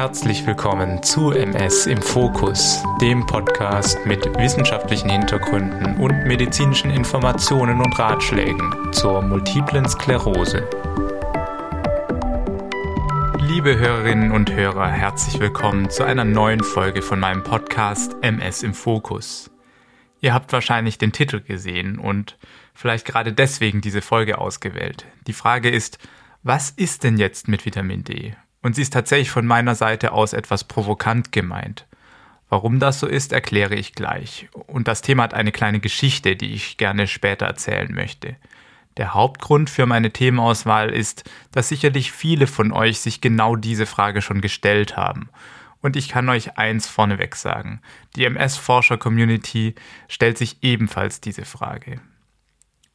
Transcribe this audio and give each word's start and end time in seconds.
Herzlich 0.00 0.46
willkommen 0.46 1.02
zu 1.02 1.30
MS 1.30 1.84
im 1.84 2.00
Fokus, 2.00 2.82
dem 3.02 3.26
Podcast 3.26 3.98
mit 4.06 4.24
wissenschaftlichen 4.38 5.10
Hintergründen 5.10 5.98
und 5.98 6.24
medizinischen 6.24 6.90
Informationen 6.90 7.82
und 7.82 7.98
Ratschlägen 7.98 8.94
zur 8.94 9.20
multiplen 9.20 9.86
Sklerose. 9.86 10.66
Liebe 13.40 13.78
Hörerinnen 13.78 14.32
und 14.32 14.50
Hörer, 14.50 14.88
herzlich 14.88 15.38
willkommen 15.38 15.90
zu 15.90 16.02
einer 16.02 16.24
neuen 16.24 16.64
Folge 16.64 17.02
von 17.02 17.20
meinem 17.20 17.42
Podcast 17.42 18.16
MS 18.22 18.62
im 18.62 18.72
Fokus. 18.72 19.50
Ihr 20.22 20.32
habt 20.32 20.50
wahrscheinlich 20.54 20.96
den 20.96 21.12
Titel 21.12 21.42
gesehen 21.42 21.98
und 21.98 22.38
vielleicht 22.72 23.04
gerade 23.04 23.34
deswegen 23.34 23.82
diese 23.82 24.00
Folge 24.00 24.38
ausgewählt. 24.38 25.04
Die 25.26 25.34
Frage 25.34 25.68
ist, 25.68 25.98
was 26.42 26.70
ist 26.70 27.04
denn 27.04 27.18
jetzt 27.18 27.48
mit 27.48 27.66
Vitamin 27.66 28.02
D? 28.02 28.34
Und 28.62 28.74
sie 28.74 28.82
ist 28.82 28.92
tatsächlich 28.92 29.30
von 29.30 29.46
meiner 29.46 29.74
Seite 29.74 30.12
aus 30.12 30.32
etwas 30.32 30.64
provokant 30.64 31.32
gemeint. 31.32 31.86
Warum 32.48 32.80
das 32.80 32.98
so 32.98 33.06
ist, 33.06 33.32
erkläre 33.32 33.76
ich 33.76 33.94
gleich. 33.94 34.48
Und 34.52 34.88
das 34.88 35.02
Thema 35.02 35.22
hat 35.22 35.34
eine 35.34 35.52
kleine 35.52 35.80
Geschichte, 35.80 36.34
die 36.36 36.52
ich 36.52 36.76
gerne 36.76 37.06
später 37.06 37.46
erzählen 37.46 37.92
möchte. 37.94 38.36
Der 38.96 39.14
Hauptgrund 39.14 39.70
für 39.70 39.86
meine 39.86 40.10
Themenauswahl 40.10 40.90
ist, 40.90 41.24
dass 41.52 41.68
sicherlich 41.68 42.10
viele 42.10 42.48
von 42.48 42.72
euch 42.72 43.00
sich 43.00 43.20
genau 43.20 43.54
diese 43.54 43.86
Frage 43.86 44.20
schon 44.20 44.40
gestellt 44.40 44.96
haben. 44.96 45.30
Und 45.80 45.96
ich 45.96 46.08
kann 46.08 46.28
euch 46.28 46.58
eins 46.58 46.88
vorneweg 46.88 47.36
sagen. 47.36 47.80
Die 48.16 48.24
MS-Forscher-Community 48.24 49.76
stellt 50.08 50.36
sich 50.36 50.62
ebenfalls 50.62 51.20
diese 51.20 51.44
Frage. 51.44 52.00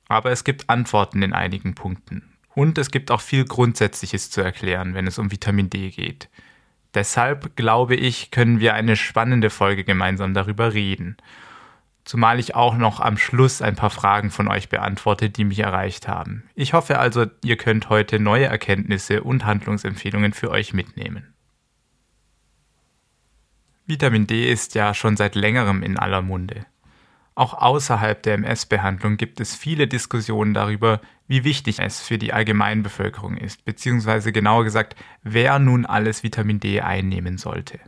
Aber 0.07 0.31
es 0.31 0.43
gibt 0.43 0.69
Antworten 0.69 1.23
in 1.23 1.33
einigen 1.33 1.73
Punkten. 1.73 2.34
Und 2.55 2.77
es 2.77 2.89
gibt 2.89 3.11
auch 3.11 3.21
viel 3.21 3.45
Grundsätzliches 3.45 4.31
zu 4.31 4.41
erklären, 4.41 4.93
wenn 4.93 5.07
es 5.07 5.19
um 5.19 5.31
Vitamin 5.31 5.69
D 5.69 5.89
geht. 5.89 6.29
Deshalb 6.93 7.57
glaube 7.57 7.95
ich, 7.95 8.31
können 8.31 8.61
wir 8.61 8.73
eine 8.73 8.95
spannende 8.95 9.49
Folge 9.49 9.83
gemeinsam 9.83 10.33
darüber 10.33 10.73
reden. 10.73 11.17
Zumal 12.05 12.39
ich 12.39 12.55
auch 12.55 12.77
noch 12.77 13.01
am 13.01 13.17
Schluss 13.17 13.61
ein 13.61 13.75
paar 13.75 13.89
Fragen 13.89 14.31
von 14.31 14.47
euch 14.47 14.69
beantworte, 14.69 15.29
die 15.29 15.43
mich 15.43 15.59
erreicht 15.59 16.07
haben. 16.07 16.43
Ich 16.55 16.73
hoffe 16.73 16.97
also, 16.97 17.25
ihr 17.43 17.57
könnt 17.57 17.89
heute 17.89 18.19
neue 18.19 18.45
Erkenntnisse 18.45 19.23
und 19.23 19.43
Handlungsempfehlungen 19.43 20.31
für 20.31 20.49
euch 20.49 20.73
mitnehmen. 20.73 21.33
Vitamin 23.85 24.27
D 24.27 24.49
ist 24.49 24.75
ja 24.75 24.93
schon 24.93 25.17
seit 25.17 25.35
längerem 25.35 25.83
in 25.83 25.97
aller 25.97 26.21
Munde. 26.21 26.65
Auch 27.35 27.53
außerhalb 27.53 28.23
der 28.23 28.35
MS-Behandlung 28.35 29.17
gibt 29.17 29.41
es 29.41 29.55
viele 29.55 29.87
Diskussionen 29.87 30.53
darüber, 30.53 31.01
wie 31.27 31.43
wichtig 31.43 31.79
es 31.79 31.99
für 31.99 32.17
die 32.17 32.31
Allgemeinbevölkerung 32.31 33.35
ist, 33.35 33.65
beziehungsweise 33.65 34.31
genauer 34.31 34.63
gesagt, 34.63 34.95
wer 35.21 35.59
nun 35.59 35.85
alles 35.85 36.23
Vitamin 36.23 36.61
D 36.61 36.79
einnehmen 36.79 37.37
sollte. 37.37 37.79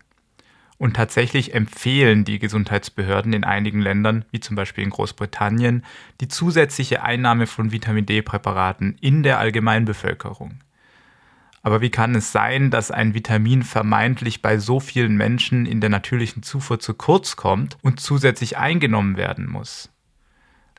Und 0.77 0.95
tatsächlich 0.97 1.55
empfehlen 1.55 2.25
die 2.25 2.39
Gesundheitsbehörden 2.39 3.33
in 3.33 3.45
einigen 3.45 3.79
Ländern, 3.79 4.25
wie 4.31 4.41
zum 4.41 4.55
Beispiel 4.55 4.83
in 4.83 4.91
Großbritannien, 4.91 5.83
die 6.19 6.27
zusätzliche 6.27 7.01
Einnahme 7.01 7.47
von 7.47 7.71
Vitamin 7.71 8.05
D-Präparaten 8.05 8.97
in 8.99 9.23
der 9.23 9.39
Allgemeinbevölkerung. 9.39 10.59
Aber 11.67 11.81
wie 11.81 11.89
kann 11.89 12.15
es 12.15 12.31
sein, 12.31 12.71
dass 12.71 12.91
ein 12.91 13.13
Vitamin 13.13 13.61
vermeintlich 13.61 14.41
bei 14.41 14.57
so 14.57 14.79
vielen 14.79 15.17
Menschen 15.17 15.65
in 15.65 15.81
der 15.81 15.89
natürlichen 15.89 16.41
Zufuhr 16.41 16.79
zu 16.79 16.93
kurz 16.93 17.35
kommt 17.35 17.77
und 17.81 17.99
zusätzlich 17.99 18.55
eingenommen 18.55 19.17
werden 19.17 19.49
muss? 19.49 19.89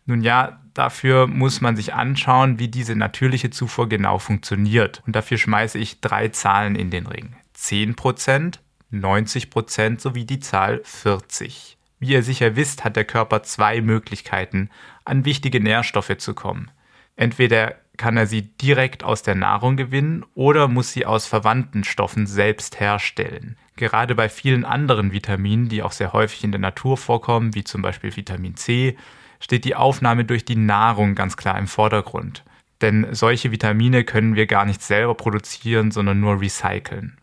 Nun 0.06 0.22
ja, 0.22 0.62
dafür 0.72 1.26
muss 1.26 1.60
man 1.60 1.76
sich 1.76 1.92
anschauen, 1.92 2.58
wie 2.58 2.68
diese 2.68 2.96
natürliche 2.96 3.50
Zufuhr 3.50 3.86
genau 3.86 4.16
funktioniert. 4.16 5.02
Und 5.06 5.14
dafür 5.14 5.36
schmeiße 5.36 5.76
ich 5.76 6.00
drei 6.00 6.28
Zahlen 6.28 6.74
in 6.74 6.88
den 6.88 7.06
Ring. 7.06 7.36
10%, 7.54 8.54
90% 8.90 10.00
sowie 10.00 10.24
die 10.24 10.40
Zahl 10.40 10.80
40. 10.84 11.76
Wie 11.98 12.12
ihr 12.12 12.22
sicher 12.22 12.56
wisst, 12.56 12.84
hat 12.84 12.96
der 12.96 13.04
Körper 13.04 13.42
zwei 13.42 13.82
Möglichkeiten, 13.82 14.70
an 15.04 15.26
wichtige 15.26 15.60
Nährstoffe 15.60 16.16
zu 16.16 16.32
kommen. 16.32 16.70
Entweder 17.14 17.74
kann 17.98 18.16
er 18.16 18.26
sie 18.26 18.42
direkt 18.42 19.04
aus 19.04 19.22
der 19.22 19.34
Nahrung 19.34 19.76
gewinnen 19.76 20.24
oder 20.34 20.68
muss 20.68 20.92
sie 20.92 21.04
aus 21.04 21.26
verwandten 21.26 21.84
Stoffen 21.84 22.26
selbst 22.26 22.80
herstellen. 22.80 23.56
Gerade 23.76 24.14
bei 24.14 24.28
vielen 24.28 24.64
anderen 24.64 25.12
Vitaminen, 25.12 25.68
die 25.68 25.82
auch 25.82 25.92
sehr 25.92 26.12
häufig 26.12 26.42
in 26.42 26.52
der 26.52 26.60
Natur 26.60 26.96
vorkommen, 26.96 27.54
wie 27.54 27.64
zum 27.64 27.82
Beispiel 27.82 28.16
Vitamin 28.16 28.56
C, 28.56 28.96
steht 29.40 29.64
die 29.64 29.74
Aufnahme 29.76 30.24
durch 30.24 30.44
die 30.44 30.56
Nahrung 30.56 31.14
ganz 31.14 31.36
klar 31.36 31.58
im 31.58 31.66
Vordergrund. 31.66 32.44
Denn 32.80 33.06
solche 33.10 33.50
Vitamine 33.50 34.04
können 34.04 34.34
wir 34.34 34.46
gar 34.46 34.64
nicht 34.64 34.82
selber 34.82 35.14
produzieren, 35.14 35.90
sondern 35.90 36.20
nur 36.20 36.40
recyceln. 36.40 37.18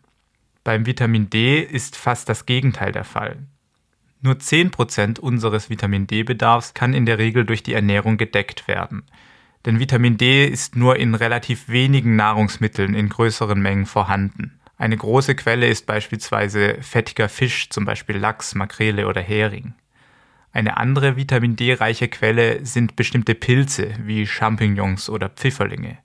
Beim 0.64 0.86
Vitamin 0.86 1.30
D 1.30 1.60
ist 1.60 1.96
fast 1.96 2.28
das 2.28 2.46
Gegenteil 2.46 2.92
der 2.92 3.04
Fall. 3.04 3.38
Nur 4.20 4.34
10% 4.34 5.20
unseres 5.20 5.70
Vitamin 5.70 6.06
D-Bedarfs 6.06 6.74
kann 6.74 6.94
in 6.94 7.06
der 7.06 7.18
Regel 7.18 7.44
durch 7.44 7.62
die 7.62 7.74
Ernährung 7.74 8.16
gedeckt 8.16 8.66
werden. 8.66 9.04
Denn 9.66 9.80
Vitamin 9.80 10.16
D 10.16 10.46
ist 10.46 10.76
nur 10.76 10.96
in 10.96 11.16
relativ 11.16 11.68
wenigen 11.68 12.14
Nahrungsmitteln 12.14 12.94
in 12.94 13.08
größeren 13.08 13.60
Mengen 13.60 13.84
vorhanden. 13.84 14.60
Eine 14.78 14.96
große 14.96 15.34
Quelle 15.34 15.66
ist 15.66 15.86
beispielsweise 15.86 16.78
fettiger 16.80 17.28
Fisch, 17.28 17.68
zum 17.70 17.84
Beispiel 17.84 18.16
Lachs, 18.16 18.54
Makrele 18.54 19.08
oder 19.08 19.20
Hering. 19.20 19.74
Eine 20.52 20.76
andere 20.76 21.16
Vitamin 21.16 21.56
D-reiche 21.56 22.08
Quelle 22.08 22.64
sind 22.64 22.94
bestimmte 22.94 23.34
Pilze 23.34 23.92
wie 24.04 24.26
Champignons 24.26 25.10
oder 25.10 25.28
Pfifferlinge. 25.28 25.98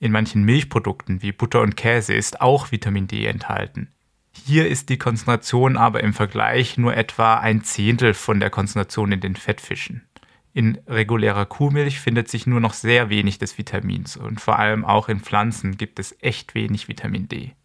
In 0.00 0.10
manchen 0.10 0.42
Milchprodukten 0.42 1.22
wie 1.22 1.32
Butter 1.32 1.60
und 1.60 1.76
Käse 1.76 2.12
ist 2.12 2.40
auch 2.40 2.72
Vitamin 2.72 3.06
D 3.06 3.24
enthalten. 3.26 3.88
Hier 4.32 4.66
ist 4.66 4.88
die 4.88 4.98
Konzentration 4.98 5.76
aber 5.76 6.02
im 6.02 6.12
Vergleich 6.12 6.76
nur 6.76 6.96
etwa 6.96 7.34
ein 7.34 7.62
Zehntel 7.62 8.14
von 8.14 8.40
der 8.40 8.50
Konzentration 8.50 9.12
in 9.12 9.20
den 9.20 9.36
Fettfischen. 9.36 10.02
In 10.54 10.78
regulärer 10.86 11.46
Kuhmilch 11.46 11.98
findet 11.98 12.28
sich 12.28 12.46
nur 12.46 12.60
noch 12.60 12.74
sehr 12.74 13.10
wenig 13.10 13.38
des 13.38 13.58
Vitamins 13.58 14.16
und 14.16 14.40
vor 14.40 14.56
allem 14.56 14.84
auch 14.84 15.08
in 15.08 15.18
Pflanzen 15.18 15.76
gibt 15.76 15.98
es 15.98 16.16
echt 16.20 16.54
wenig 16.54 16.86
Vitamin 16.86 17.28
D. 17.28 17.56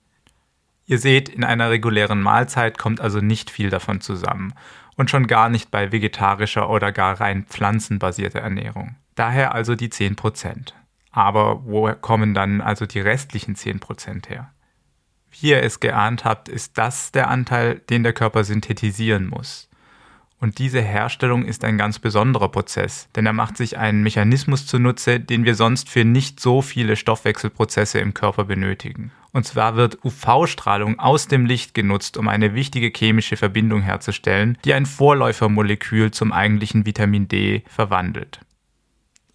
Ihr 0.88 0.98
seht, 0.98 1.30
in 1.30 1.44
einer 1.44 1.70
regulären 1.70 2.20
Mahlzeit 2.20 2.80
kommt 2.80 3.00
also 3.00 3.20
nicht 3.20 3.52
viel 3.52 3.70
davon 3.70 4.02
zusammen 4.02 4.56
und 4.96 5.12
schon 5.12 5.28
gar 5.28 5.50
nicht 5.50 5.70
bei 5.70 5.92
vegetarischer 5.92 6.68
oder 6.68 6.92
gar 6.92 7.22
rein 7.22 7.46
pflanzenbasierter 7.46 8.40
Ernährung. 8.40 8.96
Daher 9.14 9.54
also 9.54 9.76
die 9.76 9.90
10%. 9.90 10.74
Aber 11.12 11.64
woher 11.66 11.94
kommen 11.94 12.34
dann 12.34 12.60
also 12.60 12.88
die 12.88 13.02
restlichen 13.02 13.56
10% 13.56 14.30
her? 14.30 14.52
Wie 15.30 15.50
ihr 15.50 15.62
es 15.62 15.80
geahnt 15.80 16.26
habt, 16.26 16.50
ist 16.50 16.80
das 16.80 17.12
der 17.12 17.30
Anteil, 17.30 17.76
den 17.90 18.02
der 18.02 18.14
Körper 18.14 18.44
synthetisieren 18.44 19.28
muss. 19.28 19.69
Und 20.42 20.58
diese 20.58 20.82
Herstellung 20.82 21.44
ist 21.44 21.66
ein 21.66 21.78
ganz 21.78 22.00
besonderer 22.00 22.48
Prozess, 22.48 23.10
denn 23.14 23.26
er 23.26 23.34
macht 23.34 23.58
sich 23.58 23.78
einen 23.78 24.04
Mechanismus 24.04 24.66
zunutze, 24.66 25.20
den 25.20 25.44
wir 25.44 25.54
sonst 25.54 25.90
für 25.90 26.06
nicht 26.06 26.40
so 26.40 26.62
viele 26.62 26.96
Stoffwechselprozesse 26.96 28.00
im 28.00 28.14
Körper 28.14 28.46
benötigen. 28.46 29.12
Und 29.32 29.46
zwar 29.46 29.76
wird 29.76 30.04
UV-Strahlung 30.04 30.98
aus 30.98 31.28
dem 31.28 31.46
Licht 31.46 31.74
genutzt, 31.74 32.16
um 32.16 32.30
eine 32.30 32.56
wichtige 32.56 32.92
chemische 32.96 33.36
Verbindung 33.36 33.82
herzustellen, 33.82 34.58
die 34.64 34.74
ein 34.74 34.86
Vorläufermolekül 34.86 36.12
zum 36.12 36.32
eigentlichen 36.32 36.86
Vitamin 36.86 37.28
D 37.28 37.64
verwandelt. 37.68 38.40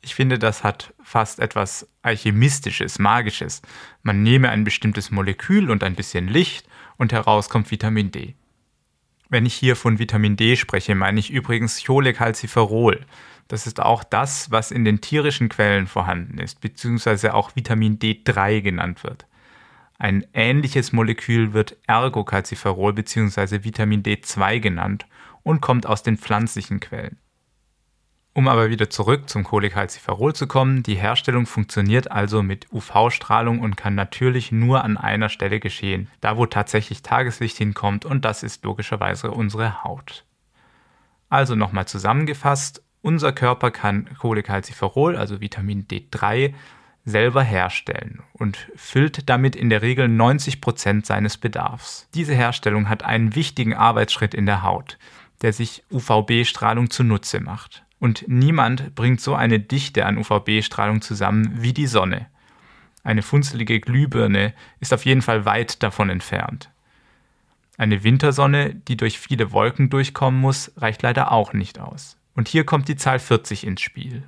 Ich 0.00 0.14
finde, 0.14 0.38
das 0.38 0.64
hat 0.64 0.94
fast 1.02 1.38
etwas 1.38 1.88
Alchemistisches, 2.02 2.98
Magisches. 2.98 3.62
Man 4.02 4.22
nehme 4.22 4.50
ein 4.50 4.64
bestimmtes 4.64 5.10
Molekül 5.10 5.70
und 5.70 5.84
ein 5.84 5.94
bisschen 5.94 6.28
Licht 6.28 6.66
und 6.96 7.12
heraus 7.12 7.48
kommt 7.48 7.70
Vitamin 7.70 8.10
D. 8.10 8.34
Wenn 9.28 9.46
ich 9.46 9.54
hier 9.54 9.76
von 9.76 9.98
Vitamin 9.98 10.36
D 10.36 10.56
spreche, 10.56 10.94
meine 10.94 11.18
ich 11.18 11.30
übrigens 11.30 11.82
Cholecalciferol. 11.84 13.06
Das 13.48 13.66
ist 13.66 13.80
auch 13.80 14.04
das, 14.04 14.50
was 14.50 14.70
in 14.70 14.84
den 14.84 15.00
tierischen 15.00 15.48
Quellen 15.48 15.86
vorhanden 15.86 16.38
ist, 16.38 16.60
beziehungsweise 16.60 17.34
auch 17.34 17.56
Vitamin 17.56 17.98
D3 17.98 18.60
genannt 18.60 19.04
wird. 19.04 19.26
Ein 19.98 20.26
ähnliches 20.34 20.92
Molekül 20.92 21.52
wird 21.52 21.76
Ergocalciferol 21.86 22.92
bzw. 22.92 23.64
Vitamin 23.64 24.02
D2 24.02 24.60
genannt 24.60 25.06
und 25.42 25.60
kommt 25.60 25.86
aus 25.86 26.02
den 26.02 26.18
pflanzlichen 26.18 26.80
Quellen. 26.80 27.18
Um 28.36 28.48
aber 28.48 28.68
wieder 28.68 28.90
zurück 28.90 29.28
zum 29.30 29.44
Cholecalciferol 29.44 30.34
zu 30.34 30.48
kommen, 30.48 30.82
die 30.82 30.96
Herstellung 30.96 31.46
funktioniert 31.46 32.10
also 32.10 32.42
mit 32.42 32.66
UV-Strahlung 32.72 33.60
und 33.60 33.76
kann 33.76 33.94
natürlich 33.94 34.50
nur 34.50 34.82
an 34.82 34.96
einer 34.96 35.28
Stelle 35.28 35.60
geschehen, 35.60 36.08
da 36.20 36.36
wo 36.36 36.44
tatsächlich 36.44 37.02
Tageslicht 37.02 37.56
hinkommt 37.56 38.04
und 38.04 38.24
das 38.24 38.42
ist 38.42 38.64
logischerweise 38.64 39.30
unsere 39.30 39.84
Haut. 39.84 40.24
Also 41.28 41.54
nochmal 41.54 41.86
zusammengefasst, 41.86 42.82
unser 43.02 43.32
Körper 43.32 43.70
kann 43.70 44.08
Cholecalciferol, 44.18 45.16
also 45.16 45.40
Vitamin 45.40 45.86
D3, 45.86 46.54
selber 47.04 47.42
herstellen 47.42 48.24
und 48.32 48.68
füllt 48.74 49.28
damit 49.28 49.54
in 49.54 49.70
der 49.70 49.82
Regel 49.82 50.08
90 50.08 50.60
Prozent 50.60 51.06
seines 51.06 51.36
Bedarfs. 51.36 52.08
Diese 52.14 52.34
Herstellung 52.34 52.88
hat 52.88 53.04
einen 53.04 53.36
wichtigen 53.36 53.74
Arbeitsschritt 53.74 54.34
in 54.34 54.46
der 54.46 54.64
Haut, 54.64 54.98
der 55.42 55.52
sich 55.52 55.84
UVB-Strahlung 55.92 56.90
zunutze 56.90 57.38
macht. 57.38 57.83
Und 57.98 58.24
niemand 58.26 58.94
bringt 58.94 59.20
so 59.20 59.34
eine 59.34 59.60
Dichte 59.60 60.06
an 60.06 60.18
UVB-Strahlung 60.18 61.00
zusammen 61.00 61.62
wie 61.62 61.72
die 61.72 61.86
Sonne. 61.86 62.26
Eine 63.02 63.22
funzelige 63.22 63.80
Glühbirne 63.80 64.54
ist 64.80 64.92
auf 64.92 65.04
jeden 65.04 65.22
Fall 65.22 65.44
weit 65.44 65.82
davon 65.82 66.10
entfernt. 66.10 66.70
Eine 67.76 68.04
Wintersonne, 68.04 68.74
die 68.74 68.96
durch 68.96 69.18
viele 69.18 69.52
Wolken 69.52 69.90
durchkommen 69.90 70.40
muss, 70.40 70.72
reicht 70.76 71.02
leider 71.02 71.32
auch 71.32 71.52
nicht 71.52 71.78
aus. 71.78 72.16
Und 72.34 72.48
hier 72.48 72.64
kommt 72.64 72.88
die 72.88 72.96
Zahl 72.96 73.18
40 73.18 73.66
ins 73.66 73.80
Spiel. 73.80 74.24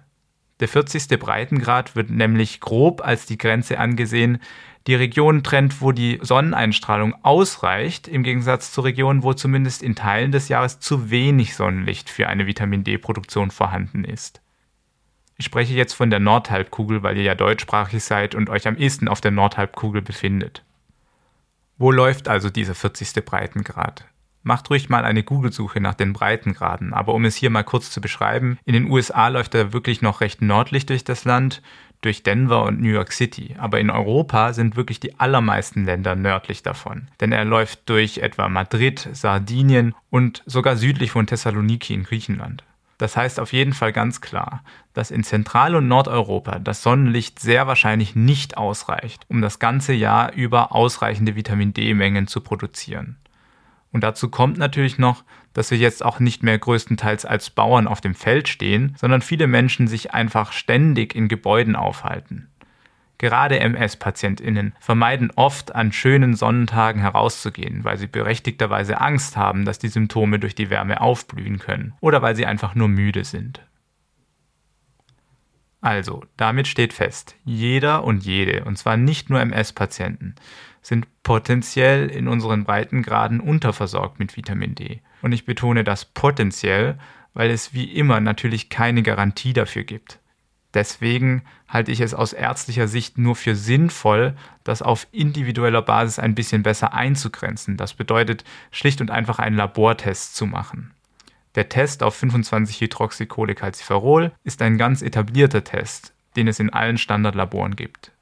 Der 0.60 0.68
40. 0.68 1.08
Breitengrad 1.18 1.96
wird 1.96 2.10
nämlich 2.10 2.60
grob 2.60 3.04
als 3.04 3.26
die 3.26 3.36
Grenze 3.36 3.78
angesehen, 3.78 4.38
die 4.86 4.94
Region 4.94 5.42
trennt, 5.42 5.80
wo 5.80 5.90
die 5.90 6.20
Sonneneinstrahlung 6.22 7.14
ausreicht, 7.24 8.06
im 8.06 8.22
Gegensatz 8.22 8.72
zu 8.72 8.82
Regionen, 8.82 9.24
wo 9.24 9.32
zumindest 9.32 9.82
in 9.82 9.96
Teilen 9.96 10.30
des 10.30 10.48
Jahres 10.48 10.78
zu 10.78 11.10
wenig 11.10 11.56
Sonnenlicht 11.56 12.08
für 12.08 12.28
eine 12.28 12.46
Vitamin 12.46 12.84
D-Produktion 12.84 13.50
vorhanden 13.50 14.04
ist. 14.04 14.40
Ich 15.38 15.44
spreche 15.44 15.74
jetzt 15.74 15.92
von 15.92 16.08
der 16.08 16.20
Nordhalbkugel, 16.20 17.02
weil 17.02 17.16
ihr 17.16 17.24
ja 17.24 17.34
deutschsprachig 17.34 18.02
seid 18.02 18.34
und 18.34 18.48
euch 18.48 18.68
am 18.68 18.76
ehesten 18.76 19.08
auf 19.08 19.20
der 19.20 19.32
Nordhalbkugel 19.32 20.02
befindet. 20.02 20.64
Wo 21.78 21.90
läuft 21.90 22.28
also 22.28 22.48
dieser 22.48 22.74
40. 22.74 23.24
Breitengrad? 23.24 24.06
Macht 24.46 24.70
ruhig 24.70 24.88
mal 24.88 25.04
eine 25.04 25.24
Google-Suche 25.24 25.80
nach 25.80 25.94
den 25.94 26.12
Breitengraden, 26.12 26.94
aber 26.94 27.14
um 27.14 27.24
es 27.24 27.34
hier 27.34 27.50
mal 27.50 27.64
kurz 27.64 27.90
zu 27.90 28.00
beschreiben, 28.00 28.60
in 28.64 28.74
den 28.74 28.88
USA 28.88 29.26
läuft 29.26 29.56
er 29.56 29.72
wirklich 29.72 30.02
noch 30.02 30.20
recht 30.20 30.40
nördlich 30.40 30.86
durch 30.86 31.02
das 31.02 31.24
Land, 31.24 31.62
durch 32.00 32.22
Denver 32.22 32.62
und 32.62 32.80
New 32.80 32.90
York 32.90 33.10
City, 33.10 33.56
aber 33.58 33.80
in 33.80 33.90
Europa 33.90 34.52
sind 34.52 34.76
wirklich 34.76 35.00
die 35.00 35.18
allermeisten 35.18 35.84
Länder 35.84 36.14
nördlich 36.14 36.62
davon, 36.62 37.08
denn 37.18 37.32
er 37.32 37.44
läuft 37.44 37.88
durch 37.88 38.18
etwa 38.18 38.48
Madrid, 38.48 39.08
Sardinien 39.10 39.96
und 40.10 40.44
sogar 40.46 40.76
südlich 40.76 41.10
von 41.10 41.26
Thessaloniki 41.26 41.92
in 41.92 42.04
Griechenland. 42.04 42.62
Das 42.98 43.16
heißt 43.16 43.40
auf 43.40 43.52
jeden 43.52 43.72
Fall 43.72 43.92
ganz 43.92 44.20
klar, 44.20 44.62
dass 44.94 45.10
in 45.10 45.24
Zentral- 45.24 45.74
und 45.74 45.88
Nordeuropa 45.88 46.60
das 46.60 46.84
Sonnenlicht 46.84 47.40
sehr 47.40 47.66
wahrscheinlich 47.66 48.14
nicht 48.14 48.56
ausreicht, 48.56 49.24
um 49.26 49.42
das 49.42 49.58
ganze 49.58 49.92
Jahr 49.92 50.32
über 50.34 50.72
ausreichende 50.72 51.34
Vitamin 51.34 51.74
D-Mengen 51.74 52.28
zu 52.28 52.40
produzieren. 52.40 53.16
Und 53.96 54.02
dazu 54.02 54.28
kommt 54.28 54.58
natürlich 54.58 54.98
noch, 54.98 55.24
dass 55.54 55.70
wir 55.70 55.78
jetzt 55.78 56.04
auch 56.04 56.20
nicht 56.20 56.42
mehr 56.42 56.58
größtenteils 56.58 57.24
als 57.24 57.48
Bauern 57.48 57.88
auf 57.88 58.02
dem 58.02 58.14
Feld 58.14 58.46
stehen, 58.46 58.94
sondern 58.98 59.22
viele 59.22 59.46
Menschen 59.46 59.88
sich 59.88 60.12
einfach 60.12 60.52
ständig 60.52 61.14
in 61.14 61.28
Gebäuden 61.28 61.76
aufhalten. 61.76 62.46
Gerade 63.16 63.58
MS-PatientInnen 63.58 64.74
vermeiden 64.80 65.32
oft, 65.34 65.74
an 65.74 65.92
schönen 65.92 66.34
Sonnentagen 66.34 67.00
herauszugehen, 67.00 67.84
weil 67.84 67.96
sie 67.96 68.06
berechtigterweise 68.06 69.00
Angst 69.00 69.38
haben, 69.38 69.64
dass 69.64 69.78
die 69.78 69.88
Symptome 69.88 70.38
durch 70.38 70.54
die 70.54 70.68
Wärme 70.68 71.00
aufblühen 71.00 71.58
können 71.58 71.94
oder 72.02 72.20
weil 72.20 72.36
sie 72.36 72.44
einfach 72.44 72.74
nur 72.74 72.88
müde 72.88 73.24
sind. 73.24 73.62
Also, 75.86 76.24
damit 76.36 76.66
steht 76.66 76.92
fest, 76.92 77.36
jeder 77.44 78.02
und 78.02 78.24
jede, 78.24 78.64
und 78.64 78.76
zwar 78.76 78.96
nicht 78.96 79.30
nur 79.30 79.40
MS-Patienten, 79.40 80.34
sind 80.82 81.06
potenziell 81.22 82.08
in 82.08 82.26
unseren 82.26 82.64
Breitengraden 82.64 83.38
unterversorgt 83.38 84.18
mit 84.18 84.36
Vitamin 84.36 84.74
D. 84.74 85.00
Und 85.22 85.30
ich 85.30 85.44
betone 85.44 85.84
das 85.84 86.04
potenziell, 86.04 86.98
weil 87.34 87.52
es 87.52 87.72
wie 87.72 87.84
immer 87.84 88.18
natürlich 88.18 88.68
keine 88.68 89.04
Garantie 89.04 89.52
dafür 89.52 89.84
gibt. 89.84 90.18
Deswegen 90.74 91.44
halte 91.68 91.92
ich 91.92 92.00
es 92.00 92.14
aus 92.14 92.32
ärztlicher 92.32 92.88
Sicht 92.88 93.16
nur 93.16 93.36
für 93.36 93.54
sinnvoll, 93.54 94.34
das 94.64 94.82
auf 94.82 95.06
individueller 95.12 95.82
Basis 95.82 96.18
ein 96.18 96.34
bisschen 96.34 96.64
besser 96.64 96.94
einzugrenzen. 96.94 97.76
Das 97.76 97.94
bedeutet 97.94 98.42
schlicht 98.72 99.00
und 99.00 99.12
einfach 99.12 99.38
einen 99.38 99.54
Labortest 99.54 100.34
zu 100.34 100.46
machen. 100.46 100.95
Der 101.56 101.68
Test 101.70 102.02
auf 102.02 102.22
25-Hydroxycholecalciferol 102.22 104.32
ist 104.44 104.62
ein 104.62 104.78
ganz 104.78 105.02
etablierter 105.02 105.64
Test, 105.64 106.14
den 106.36 106.48
es 106.48 106.60
in 106.60 106.70
allen 106.70 106.98
Standardlaboren 106.98 107.76
gibt. 107.76 108.12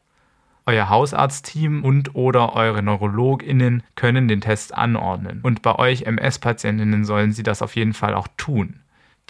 Euer 0.67 0.89
Hausarztteam 0.89 1.85
und 1.85 2.15
oder 2.15 2.55
eure 2.55 2.83
Neurologinnen 2.83 3.83
können 3.97 4.29
den 4.29 4.41
Test 4.41 4.73
anordnen 4.73 5.41
und 5.43 5.61
bei 5.61 5.75
euch 5.75 6.05
MS-Patientinnen 6.05 7.05
sollen 7.05 7.33
sie 7.33 7.43
das 7.43 7.61
auf 7.61 7.77
jeden 7.77 7.93
Fall 7.93 8.15
auch 8.15 8.29
tun. 8.37 8.81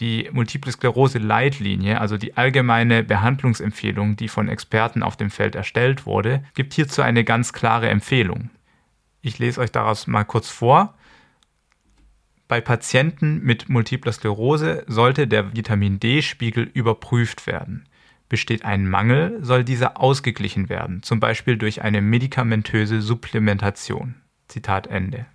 Die 0.01 0.29
Multiple 0.33 0.71
Sklerose 0.71 1.19
Leitlinie, 1.19 2.01
also 2.01 2.19
die 2.19 2.37
allgemeine 2.37 3.05
Behandlungsempfehlung, 3.05 4.17
die 4.17 4.29
von 4.29 4.49
Experten 4.49 5.03
auf 5.03 5.17
dem 5.17 5.31
Feld 5.31 5.55
erstellt 5.55 6.05
wurde, 6.05 6.45
gibt 6.55 6.75
hierzu 6.75 7.03
eine 7.03 7.25
ganz 7.25 7.53
klare 7.53 7.89
Empfehlung. 7.89 8.51
Ich 9.23 9.39
lese 9.39 9.61
euch 9.61 9.73
daraus 9.73 10.07
mal 10.07 10.25
kurz 10.25 10.51
vor. 10.51 10.95
Bei 12.47 12.61
Patienten 12.61 13.43
mit 13.43 13.71
Multipler 13.71 14.13
Sklerose 14.13 14.85
sollte 14.87 15.27
der 15.27 15.57
Vitamin 15.57 15.99
D-Spiegel 15.99 16.71
überprüft 16.75 17.47
werden. 17.47 17.87
Besteht 18.29 18.65
ein 18.65 18.89
Mangel, 18.89 19.39
soll 19.43 19.65
dieser 19.65 19.99
ausgeglichen 19.99 20.69
werden, 20.69 21.03
zum 21.03 21.21
Beispiel 21.21 21.57
durch 21.57 21.83
eine 21.83 22.03
medikamentöse 22.03 23.01
Supplementation. 23.01 24.17
Zitat 24.49 24.87
Ende. 24.89 25.27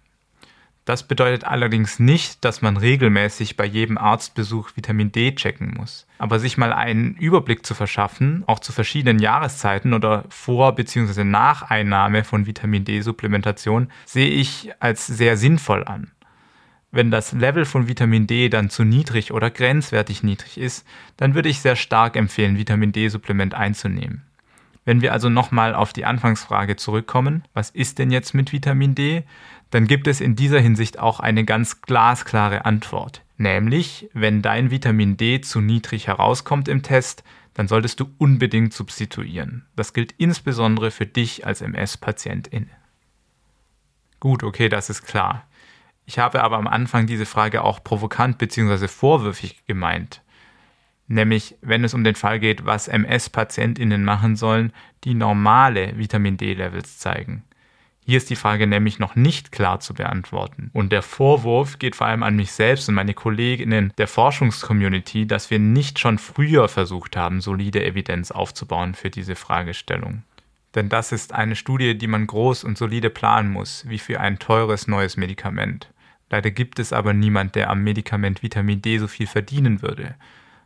Das 0.85 1.07
bedeutet 1.07 1.43
allerdings 1.43 1.99
nicht, 1.99 2.43
dass 2.45 2.61
man 2.61 2.77
regelmäßig 2.77 3.57
bei 3.57 3.65
jedem 3.65 3.97
Arztbesuch 3.97 4.71
Vitamin 4.75 5.11
D 5.11 5.33
checken 5.35 5.75
muss. 5.77 6.07
Aber 6.17 6.39
sich 6.39 6.57
mal 6.57 6.73
einen 6.73 7.15
Überblick 7.15 7.65
zu 7.65 7.75
verschaffen, 7.75 8.43
auch 8.47 8.59
zu 8.59 8.71
verschiedenen 8.71 9.19
Jahreszeiten 9.19 9.93
oder 9.93 10.25
vor 10.29 10.73
bzw. 10.73 11.23
nach 11.23 11.69
Einnahme 11.69 12.23
von 12.23 12.47
Vitamin 12.47 12.85
D-Supplementation, 12.85 13.91
sehe 14.05 14.29
ich 14.29 14.71
als 14.79 15.05
sehr 15.05 15.37
sinnvoll 15.37 15.83
an. 15.83 16.11
Wenn 16.91 17.11
das 17.11 17.33
Level 17.33 17.65
von 17.65 17.87
Vitamin 17.87 18.25
D 18.25 18.49
dann 18.49 18.69
zu 18.69 18.83
niedrig 18.83 19.31
oder 19.31 19.51
grenzwertig 19.51 20.23
niedrig 20.23 20.57
ist, 20.57 20.87
dann 21.17 21.35
würde 21.35 21.49
ich 21.49 21.59
sehr 21.59 21.75
stark 21.75 22.15
empfehlen, 22.15 22.57
Vitamin 22.57 22.91
D-Supplement 22.91 23.53
einzunehmen. 23.53 24.23
Wenn 24.85 25.01
wir 25.01 25.13
also 25.13 25.29
nochmal 25.29 25.75
auf 25.75 25.93
die 25.93 26.05
Anfangsfrage 26.05 26.75
zurückkommen, 26.77 27.43
was 27.53 27.69
ist 27.69 27.99
denn 27.99 28.09
jetzt 28.09 28.33
mit 28.33 28.51
Vitamin 28.51 28.95
D? 28.95 29.23
Dann 29.69 29.85
gibt 29.85 30.07
es 30.07 30.19
in 30.19 30.35
dieser 30.35 30.59
Hinsicht 30.59 30.97
auch 30.97 31.19
eine 31.19 31.45
ganz 31.45 31.81
glasklare 31.81 32.65
Antwort. 32.65 33.23
Nämlich, 33.37 34.09
wenn 34.13 34.41
dein 34.41 34.71
Vitamin 34.71 35.15
D 35.15 35.41
zu 35.41 35.61
niedrig 35.61 36.07
herauskommt 36.07 36.67
im 36.67 36.81
Test, 36.81 37.23
dann 37.53 37.67
solltest 37.67 37.99
du 37.99 38.09
unbedingt 38.17 38.73
substituieren. 38.73 39.65
Das 39.75 39.93
gilt 39.93 40.13
insbesondere 40.17 40.89
für 40.89 41.05
dich 41.05 41.45
als 41.45 41.61
MS-Patientin. 41.61 42.71
Gut, 44.19 44.43
okay, 44.43 44.69
das 44.69 44.89
ist 44.89 45.03
klar. 45.03 45.47
Ich 46.09 46.17
habe 46.17 46.41
aber 46.41 46.57
am 46.57 46.65
Anfang 46.65 47.05
diese 47.05 47.27
Frage 47.27 47.63
auch 47.63 47.83
provokant 47.83 48.39
bzw. 48.39 48.87
vorwürfig 48.87 49.63
gemeint. 49.67 50.23
Nämlich, 51.07 51.55
wenn 51.61 51.83
es 51.83 51.93
um 51.93 52.03
den 52.03 52.15
Fall 52.15 52.39
geht, 52.39 52.65
was 52.65 52.87
MS-PatientInnen 52.87 54.03
machen 54.03 54.35
sollen, 54.35 54.73
die 55.03 55.13
normale 55.13 55.99
Vitamin 55.99 56.35
D-Levels 56.35 56.97
zeigen. 56.97 57.43
Hier 58.03 58.17
ist 58.17 58.31
die 58.31 58.35
Frage 58.35 58.65
nämlich 58.65 58.97
noch 58.97 59.15
nicht 59.15 59.51
klar 59.51 59.81
zu 59.81 59.93
beantworten. 59.93 60.71
Und 60.73 60.91
der 60.91 61.03
Vorwurf 61.03 61.77
geht 61.77 61.95
vor 61.95 62.07
allem 62.07 62.23
an 62.23 62.35
mich 62.35 62.53
selbst 62.53 62.89
und 62.89 62.95
meine 62.95 63.13
Kolleginnen 63.13 63.93
der 63.99 64.07
Forschungscommunity, 64.07 65.27
dass 65.27 65.51
wir 65.51 65.59
nicht 65.59 65.99
schon 65.99 66.17
früher 66.17 66.69
versucht 66.69 67.17
haben, 67.17 67.39
solide 67.39 67.85
Evidenz 67.85 68.31
aufzubauen 68.31 68.95
für 68.95 69.11
diese 69.11 69.35
Fragestellung. 69.35 70.23
Denn 70.73 70.89
das 70.89 71.11
ist 71.11 71.35
eine 71.35 71.55
Studie, 71.55 71.95
die 71.95 72.07
man 72.07 72.25
groß 72.25 72.63
und 72.63 72.79
solide 72.79 73.11
planen 73.11 73.51
muss, 73.51 73.87
wie 73.87 73.99
für 73.99 74.19
ein 74.19 74.39
teures 74.39 74.87
neues 74.87 75.15
Medikament. 75.15 75.91
Leider 76.29 76.51
gibt 76.51 76.79
es 76.79 76.93
aber 76.93 77.13
niemand, 77.13 77.55
der 77.55 77.69
am 77.69 77.83
Medikament 77.83 78.43
Vitamin 78.43 78.81
D 78.81 78.97
so 78.97 79.07
viel 79.07 79.27
verdienen 79.27 79.81
würde. 79.81 80.15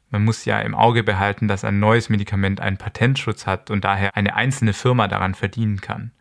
Man 0.10 0.26
muss 0.26 0.46
ja 0.46 0.60
im 0.60 0.76
Auge 0.76 1.04
behalten, 1.04 1.48
dass 1.48 1.64
ein 1.64 1.80
neues 1.80 2.10
Medikament 2.10 2.60
einen 2.60 2.78
Patentschutz 2.78 3.48
hat 3.48 3.72
und 3.72 3.84
daher 3.84 4.16
eine 4.16 4.36
einzelne 4.36 4.74
Firma 4.74 5.08
daran 5.08 5.34
verdienen 5.34 5.82
kann. 5.82 6.12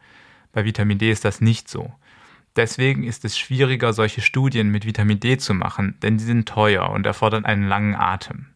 Bei 0.53 0.65
Vitamin 0.65 0.99
D 0.99 1.11
ist 1.11 1.25
das 1.25 1.41
nicht 1.41 1.69
so. 1.69 1.93
Deswegen 2.55 3.03
ist 3.03 3.25
es 3.25 3.39
schwieriger, 3.39 3.93
solche 3.93 4.21
Studien 4.21 4.71
mit 4.71 4.87
Vitamin 4.87 5.21
D 5.21 5.39
zu 5.39 5.55
machen, 5.55 5.99
denn 6.03 6.19
sie 6.19 6.27
sind 6.27 6.49
teuer 6.49 6.91
und 6.91 7.07
erfordern 7.07 7.45
einen 7.45 7.67
langen 7.67 7.95
Atem. 7.95 8.47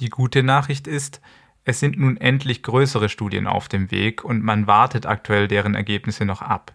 Die 0.00 0.08
gute 0.08 0.42
Nachricht 0.42 0.86
ist, 0.86 1.20
es 1.64 1.80
sind 1.80 1.98
nun 1.98 2.16
endlich 2.16 2.62
größere 2.62 3.08
Studien 3.08 3.46
auf 3.46 3.68
dem 3.68 3.90
Weg 3.90 4.24
und 4.24 4.42
man 4.42 4.66
wartet 4.66 5.06
aktuell 5.06 5.48
deren 5.48 5.74
Ergebnisse 5.74 6.24
noch 6.24 6.42
ab. 6.42 6.72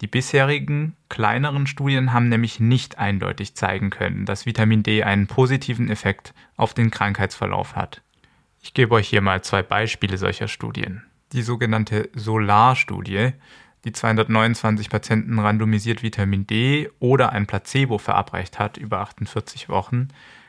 Die 0.00 0.06
bisherigen, 0.06 0.94
kleineren 1.08 1.66
Studien 1.66 2.12
haben 2.12 2.28
nämlich 2.28 2.60
nicht 2.60 2.98
eindeutig 2.98 3.54
zeigen 3.54 3.88
können, 3.88 4.26
dass 4.26 4.44
Vitamin 4.44 4.82
D 4.82 5.02
einen 5.02 5.26
positiven 5.26 5.88
Effekt 5.88 6.34
auf 6.56 6.74
den 6.74 6.90
Krankheitsverlauf 6.90 7.76
hat. 7.76 8.02
Ich 8.60 8.74
gebe 8.74 8.94
euch 8.94 9.08
hier 9.08 9.22
mal 9.22 9.42
zwei 9.42 9.62
Beispiele 9.62 10.18
solcher 10.18 10.48
Studien. 10.48 11.02
Die 11.32 11.42
sogenannte 11.42 12.10
SOLAR-Studie, 12.14 13.30
die 13.84 13.92
229 13.92 14.90
Patienten 14.90 15.38
randomisiert 15.38 16.02
Vitamin 16.02 16.46
D 16.46 16.90
oder 16.98 17.32
ein 17.32 17.46
Placebo 17.46 17.96
verabreicht 17.96 18.58
hat 18.58 18.76
über 18.76 19.00
48 19.00 19.68
Wochen, 19.70 20.08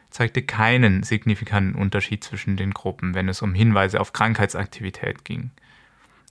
zeigte 0.10 0.42
keinen 0.42 1.04
signifikanten 1.04 1.76
Unterschied 1.76 2.24
zwischen 2.24 2.58
den 2.58 2.72
Gruppen, 2.72 3.14
wenn 3.14 3.30
es 3.30 3.42
um 3.42 3.54
Hinweise 3.54 4.02
auf 4.02 4.12
Krankheitsaktivität 4.12 5.24
ging. 5.24 5.52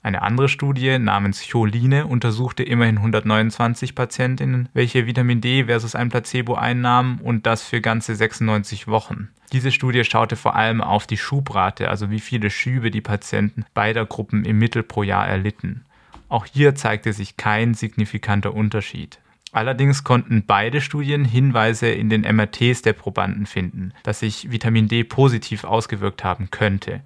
Eine 0.07 0.23
andere 0.23 0.49
Studie 0.49 1.01
namens 1.01 1.45
Choline 1.51 2.07
untersuchte 2.07 2.63
immerhin 2.63 2.99
129 2.99 3.97
Patientinnen, 3.97 4.69
welche 4.73 5.05
Vitamin 5.05 5.41
D 5.41 5.65
versus 5.65 5.97
ein 5.97 6.11
Placebo 6.11 6.55
einnahmen 6.55 7.19
und 7.21 7.45
das 7.45 7.65
für 7.65 7.81
ganze 7.81 8.15
96 8.15 8.87
Wochen. 8.87 9.31
Diese 9.51 9.73
Studie 9.73 10.05
schaute 10.05 10.37
vor 10.37 10.55
allem 10.55 10.81
auf 10.81 11.09
die 11.09 11.17
Schubrate, 11.17 11.89
also 11.89 12.09
wie 12.09 12.21
viele 12.21 12.51
Schübe 12.51 12.93
die 12.93 13.01
Patienten 13.01 13.65
beider 13.75 14.07
Gruppen 14.07 14.45
im 14.45 14.61
Mittel 14.61 14.85
pro 14.85 15.03
Jahr 15.03 15.27
erlitten. 15.27 15.85
Auch 16.29 16.47
hier 16.47 16.77
zeigte 16.77 17.13
sich 17.13 17.37
kein 17.37 17.75
signifikanter 17.75 18.55
Unterschied. 18.55 19.19
Allerdings 19.51 20.05
konnten 20.05 20.45
beide 20.47 20.81
Studien 20.83 21.25
Hinweise 21.25 21.89
in 21.89 22.11
den 22.11 22.21
MRTs 22.21 22.83
der 22.83 22.93
Probanden 22.93 23.47
finden, 23.47 23.93
dass 24.05 24.21
sich 24.21 24.53
Vitamin 24.53 24.87
D 24.87 25.03
positiv 25.03 25.65
ausgewirkt 25.65 26.23
haben 26.23 26.53
könnte. 26.53 27.01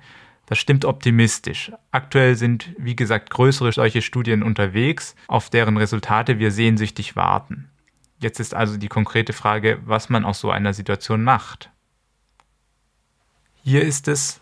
Das 0.51 0.59
stimmt 0.59 0.85
optimistisch. 0.85 1.71
Aktuell 1.93 2.35
sind, 2.35 2.71
wie 2.77 2.97
gesagt, 2.97 3.31
größere 3.31 3.71
solche 3.71 4.03
Studien 4.03 4.43
unterwegs, 4.43 5.15
auf 5.29 5.49
deren 5.49 5.77
Resultate 5.77 6.41
wir 6.41 6.51
sehnsüchtig 6.51 7.15
warten. 7.15 7.71
Jetzt 8.19 8.41
ist 8.41 8.53
also 8.53 8.77
die 8.77 8.89
konkrete 8.89 9.33
Frage, 9.33 9.79
was 9.85 10.09
man 10.09 10.25
aus 10.25 10.41
so 10.41 10.51
einer 10.51 10.75
Situation 10.75 11.23
macht. 11.23 11.71
Hier 13.63 13.83
ist 13.83 14.09
es, 14.09 14.41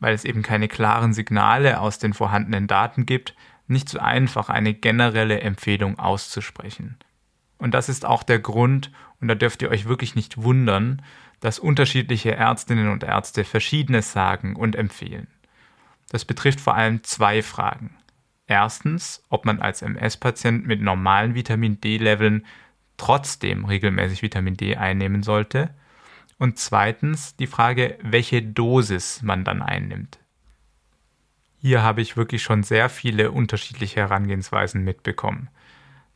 weil 0.00 0.12
es 0.12 0.24
eben 0.24 0.42
keine 0.42 0.66
klaren 0.66 1.12
Signale 1.12 1.78
aus 1.78 2.00
den 2.00 2.14
vorhandenen 2.14 2.66
Daten 2.66 3.06
gibt, 3.06 3.36
nicht 3.68 3.88
so 3.88 4.00
einfach 4.00 4.48
eine 4.48 4.74
generelle 4.74 5.40
Empfehlung 5.40 6.00
auszusprechen. 6.00 6.96
Und 7.58 7.74
das 7.74 7.88
ist 7.88 8.04
auch 8.04 8.24
der 8.24 8.40
Grund, 8.40 8.90
und 9.20 9.28
da 9.28 9.36
dürft 9.36 9.62
ihr 9.62 9.70
euch 9.70 9.86
wirklich 9.86 10.16
nicht 10.16 10.42
wundern, 10.42 11.00
dass 11.38 11.60
unterschiedliche 11.60 12.34
Ärztinnen 12.34 12.90
und 12.90 13.04
Ärzte 13.04 13.44
Verschiedenes 13.44 14.10
sagen 14.10 14.56
und 14.56 14.74
empfehlen. 14.74 15.28
Das 16.10 16.24
betrifft 16.24 16.60
vor 16.60 16.74
allem 16.74 17.02
zwei 17.02 17.42
Fragen. 17.42 17.96
Erstens, 18.46 19.22
ob 19.30 19.46
man 19.46 19.60
als 19.60 19.82
MS-Patient 19.82 20.66
mit 20.66 20.82
normalen 20.82 21.34
Vitamin 21.34 21.80
D-Leveln 21.80 22.44
trotzdem 22.96 23.64
regelmäßig 23.64 24.22
Vitamin 24.22 24.56
D 24.56 24.76
einnehmen 24.76 25.22
sollte. 25.22 25.70
Und 26.38 26.58
zweitens 26.58 27.36
die 27.36 27.46
Frage, 27.46 27.98
welche 28.02 28.42
Dosis 28.42 29.22
man 29.22 29.44
dann 29.44 29.62
einnimmt. 29.62 30.18
Hier 31.60 31.82
habe 31.82 32.02
ich 32.02 32.16
wirklich 32.16 32.42
schon 32.42 32.62
sehr 32.62 32.90
viele 32.90 33.30
unterschiedliche 33.30 34.00
Herangehensweisen 34.00 34.84
mitbekommen. 34.84 35.48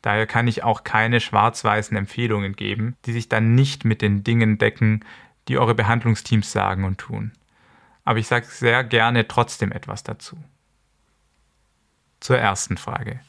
Daher 0.02 0.26
kann 0.26 0.46
ich 0.46 0.62
auch 0.62 0.84
keine 0.84 1.20
schwarz-weißen 1.20 1.96
Empfehlungen 1.96 2.54
geben, 2.54 2.96
die 3.06 3.12
sich 3.12 3.28
dann 3.28 3.54
nicht 3.54 3.84
mit 3.84 4.02
den 4.02 4.22
Dingen 4.22 4.58
decken, 4.58 5.04
die 5.48 5.58
eure 5.58 5.74
Behandlungsteams 5.74 6.52
sagen 6.52 6.84
und 6.84 6.98
tun. 6.98 7.32
Aber 8.08 8.20
ich 8.20 8.26
sage 8.26 8.46
sehr 8.46 8.84
gerne 8.84 9.28
trotzdem 9.28 9.70
etwas 9.70 10.02
dazu. 10.02 10.38
Zur 12.20 12.38
ersten 12.38 12.78
Frage. 12.78 13.20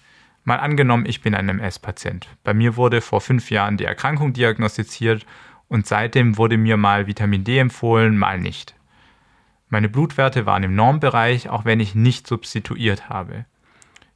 Mal 0.46 0.56
angenommen, 0.56 1.06
ich 1.06 1.20
bin 1.20 1.36
ein 1.36 1.50
MS-Patient. 1.50 2.30
Bei 2.46 2.54
mir 2.54 2.78
wurde 2.78 3.02
vor 3.02 3.20
fünf 3.20 3.52
Jahren 3.52 3.76
die 3.76 3.84
Erkrankung 3.84 4.32
diagnostiziert 4.32 5.26
und 5.68 5.86
seitdem 5.86 6.38
wurde 6.38 6.58
mir 6.58 6.78
mal 6.78 7.08
Vitamin 7.08 7.44
D 7.44 7.58
empfohlen, 7.60 8.18
mal 8.18 8.40
nicht. 8.40 8.74
Meine 9.68 9.90
Blutwerte 9.90 10.46
waren 10.46 10.64
im 10.64 10.76
Normbereich, 10.76 11.50
auch 11.50 11.66
wenn 11.66 11.82
ich 11.82 11.94
nicht 11.94 12.26
substituiert 12.26 13.10
habe. 13.10 13.44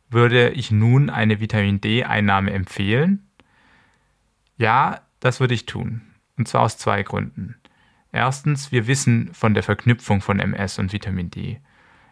Würde 0.10 0.52
ich 0.52 0.72
nun 0.72 1.10
eine 1.10 1.42
Vitamin 1.42 1.82
D-Einnahme 1.82 2.54
empfehlen? 2.54 3.30
Ja, 4.56 5.02
das 5.20 5.42
würde 5.42 5.56
ich 5.56 5.66
tun. 5.66 6.04
Und 6.38 6.48
zwar 6.48 6.62
aus 6.62 6.78
zwei 6.78 7.04
Gründen. 7.04 7.58
Erstens, 8.14 8.72
wir 8.72 8.86
wissen 8.86 9.34
von 9.34 9.56
der 9.56 9.64
Verknüpfung 9.64 10.22
von 10.22 10.40
MS 10.40 10.78
und 10.78 10.94
Vitamin 10.94 11.32
D. 11.32 11.60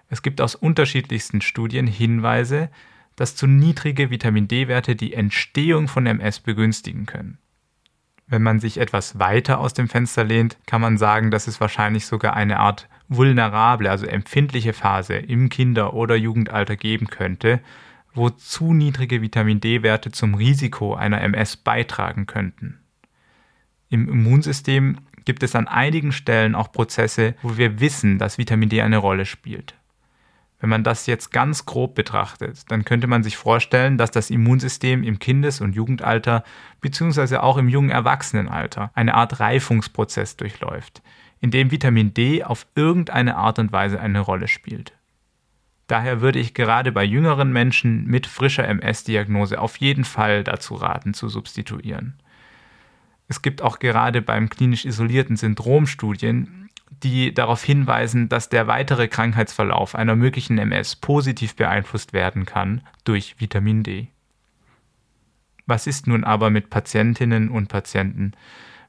Es 0.10 0.24
gibt 0.24 0.42
aus 0.42 0.56
unterschiedlichsten 0.56 1.42
Studien 1.42 1.86
Hinweise, 1.86 2.70
dass 3.16 3.36
zu 3.36 3.46
niedrige 3.46 4.10
Vitamin 4.10 4.48
D-Werte 4.48 4.96
die 4.96 5.14
Entstehung 5.14 5.88
von 5.88 6.08
MS 6.08 6.40
begünstigen 6.40 7.06
können. 7.06 7.38
Wenn 8.26 8.42
man 8.42 8.60
sich 8.60 8.80
etwas 8.80 9.20
weiter 9.20 9.60
aus 9.60 9.74
dem 9.74 9.90
Fenster 9.90 10.24
lehnt, 10.24 10.58
kann 10.66 10.82
man 10.82 10.98
sagen, 10.98 11.30
dass 11.30 11.48
es 11.48 11.62
wahrscheinlich 11.62 12.08
sogar 12.08 12.36
eine 12.36 12.60
Art 12.60 12.90
vulnerable, 13.08 13.92
also 13.92 14.08
empfindliche 14.08 14.74
Phase 14.74 15.16
im 15.16 15.50
Kinder- 15.50 15.94
oder 15.94 16.16
Jugendalter 16.16 16.78
geben 16.78 17.08
könnte, 17.08 17.60
wo 18.14 18.32
zu 18.32 18.74
niedrige 18.74 19.22
Vitamin 19.22 19.60
D-Werte 19.60 20.12
zum 20.12 20.34
Risiko 20.34 20.96
einer 20.96 21.22
MS 21.22 21.58
beitragen 21.58 22.26
könnten. 22.26 22.80
Im 23.90 24.10
Immunsystem 24.10 24.98
gibt 25.26 25.44
es 25.44 25.56
an 25.56 25.68
einigen 25.68 26.12
Stellen 26.12 26.56
auch 26.56 26.72
Prozesse, 26.72 27.36
wo 27.42 27.58
wir 27.58 27.80
wissen, 27.80 28.18
dass 28.18 28.38
Vitamin 28.38 28.70
D 28.70 28.82
eine 28.82 28.98
Rolle 28.98 29.26
spielt. 29.26 29.76
Wenn 30.62 30.70
man 30.70 30.84
das 30.84 31.08
jetzt 31.08 31.32
ganz 31.32 31.66
grob 31.66 31.96
betrachtet, 31.96 32.70
dann 32.70 32.86
könnte 32.86 33.08
man 33.08 33.24
sich 33.24 33.36
vorstellen, 33.36 33.98
dass 33.98 34.12
das 34.12 34.30
Immunsystem 34.30 35.04
im 35.04 35.18
Kindes- 35.18 35.60
und 35.60 35.76
Jugendalter 35.76 36.44
bzw. 36.82 37.38
auch 37.38 37.58
im 37.58 37.68
jungen 37.68 37.90
Erwachsenenalter 37.90 38.92
eine 38.94 39.16
Art 39.16 39.40
Reifungsprozess 39.40 40.38
durchläuft, 40.38 41.02
in 41.40 41.50
dem 41.50 41.72
Vitamin 41.72 42.14
D 42.14 42.44
auf 42.44 42.68
irgendeine 42.76 43.38
Art 43.38 43.58
und 43.58 43.72
Weise 43.72 44.00
eine 44.00 44.20
Rolle 44.20 44.48
spielt. 44.48 44.94
Daher 45.88 46.22
würde 46.22 46.40
ich 46.40 46.54
gerade 46.54 46.92
bei 46.92 47.04
jüngeren 47.04 47.52
Menschen 47.52 48.06
mit 48.06 48.28
frischer 48.28 48.68
MS-Diagnose 48.68 49.60
auf 49.60 49.78
jeden 49.78 50.06
Fall 50.06 50.44
dazu 50.44 50.76
raten, 50.76 51.16
zu 51.16 51.28
substituieren. 51.28 52.22
Es 53.32 53.42
gibt 53.42 53.62
auch 53.62 53.80
gerade 53.80 54.22
beim 54.22 54.50
klinisch 54.50 54.84
isolierten 54.84 55.38
Syndrom 55.38 55.88
Studien, 55.88 56.68
die 56.90 57.34
darauf 57.34 57.64
hinweisen, 57.64 58.28
dass 58.28 58.50
der 58.50 58.68
weitere 58.68 59.08
Krankheitsverlauf 59.08 59.96
einer 59.96 60.18
möglichen 60.18 60.58
MS 60.58 60.98
positiv 60.98 61.56
beeinflusst 61.56 62.12
werden 62.12 62.46
kann 62.46 62.82
durch 63.06 63.40
Vitamin 63.40 63.84
D. 63.84 64.10
Was 65.66 65.88
ist 65.88 66.08
nun 66.08 66.26
aber 66.26 66.50
mit 66.50 66.70
Patientinnen 66.70 67.48
und 67.48 67.70
Patienten 67.70 68.34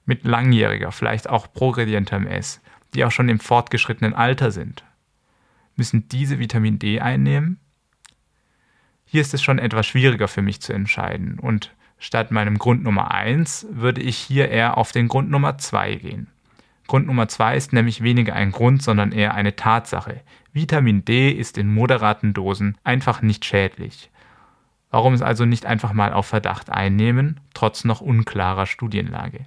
mit 0.06 0.24
langjähriger, 0.24 0.90
vielleicht 0.90 1.30
auch 1.30 1.52
progredienter 1.52 2.16
MS, 2.16 2.60
die 2.94 3.04
auch 3.04 3.12
schon 3.12 3.28
im 3.28 3.38
fortgeschrittenen 3.38 4.12
Alter 4.12 4.50
sind? 4.50 4.82
müssen 5.76 6.08
diese 6.08 6.40
Vitamin 6.40 6.80
D 6.80 6.98
einnehmen? 6.98 7.60
Hier 9.04 9.20
ist 9.20 9.34
es 9.34 9.40
schon 9.40 9.60
etwas 9.60 9.86
schwieriger 9.86 10.26
für 10.26 10.42
mich 10.42 10.60
zu 10.60 10.72
entscheiden 10.72 11.38
und 11.38 11.72
statt 12.02 12.30
meinem 12.30 12.58
Grund 12.58 12.82
Nummer 12.82 13.12
1 13.12 13.68
würde 13.70 14.02
ich 14.02 14.16
hier 14.16 14.48
eher 14.48 14.76
auf 14.76 14.92
den 14.92 15.08
Grund 15.08 15.30
Nummer 15.30 15.56
2 15.56 15.94
gehen. 15.94 16.26
Grund 16.88 17.06
Nummer 17.06 17.28
2 17.28 17.56
ist 17.56 17.72
nämlich 17.72 18.02
weniger 18.02 18.34
ein 18.34 18.52
Grund, 18.52 18.82
sondern 18.82 19.12
eher 19.12 19.34
eine 19.34 19.56
Tatsache. 19.56 20.20
Vitamin 20.52 21.04
D 21.04 21.30
ist 21.30 21.56
in 21.56 21.72
moderaten 21.72 22.34
Dosen 22.34 22.76
einfach 22.84 23.22
nicht 23.22 23.44
schädlich. 23.44 24.10
Warum 24.90 25.14
es 25.14 25.22
also 25.22 25.46
nicht 25.46 25.64
einfach 25.64 25.92
mal 25.92 26.12
auf 26.12 26.26
Verdacht 26.26 26.68
einnehmen, 26.68 27.40
trotz 27.54 27.84
noch 27.84 28.00
unklarer 28.00 28.66
Studienlage? 28.66 29.46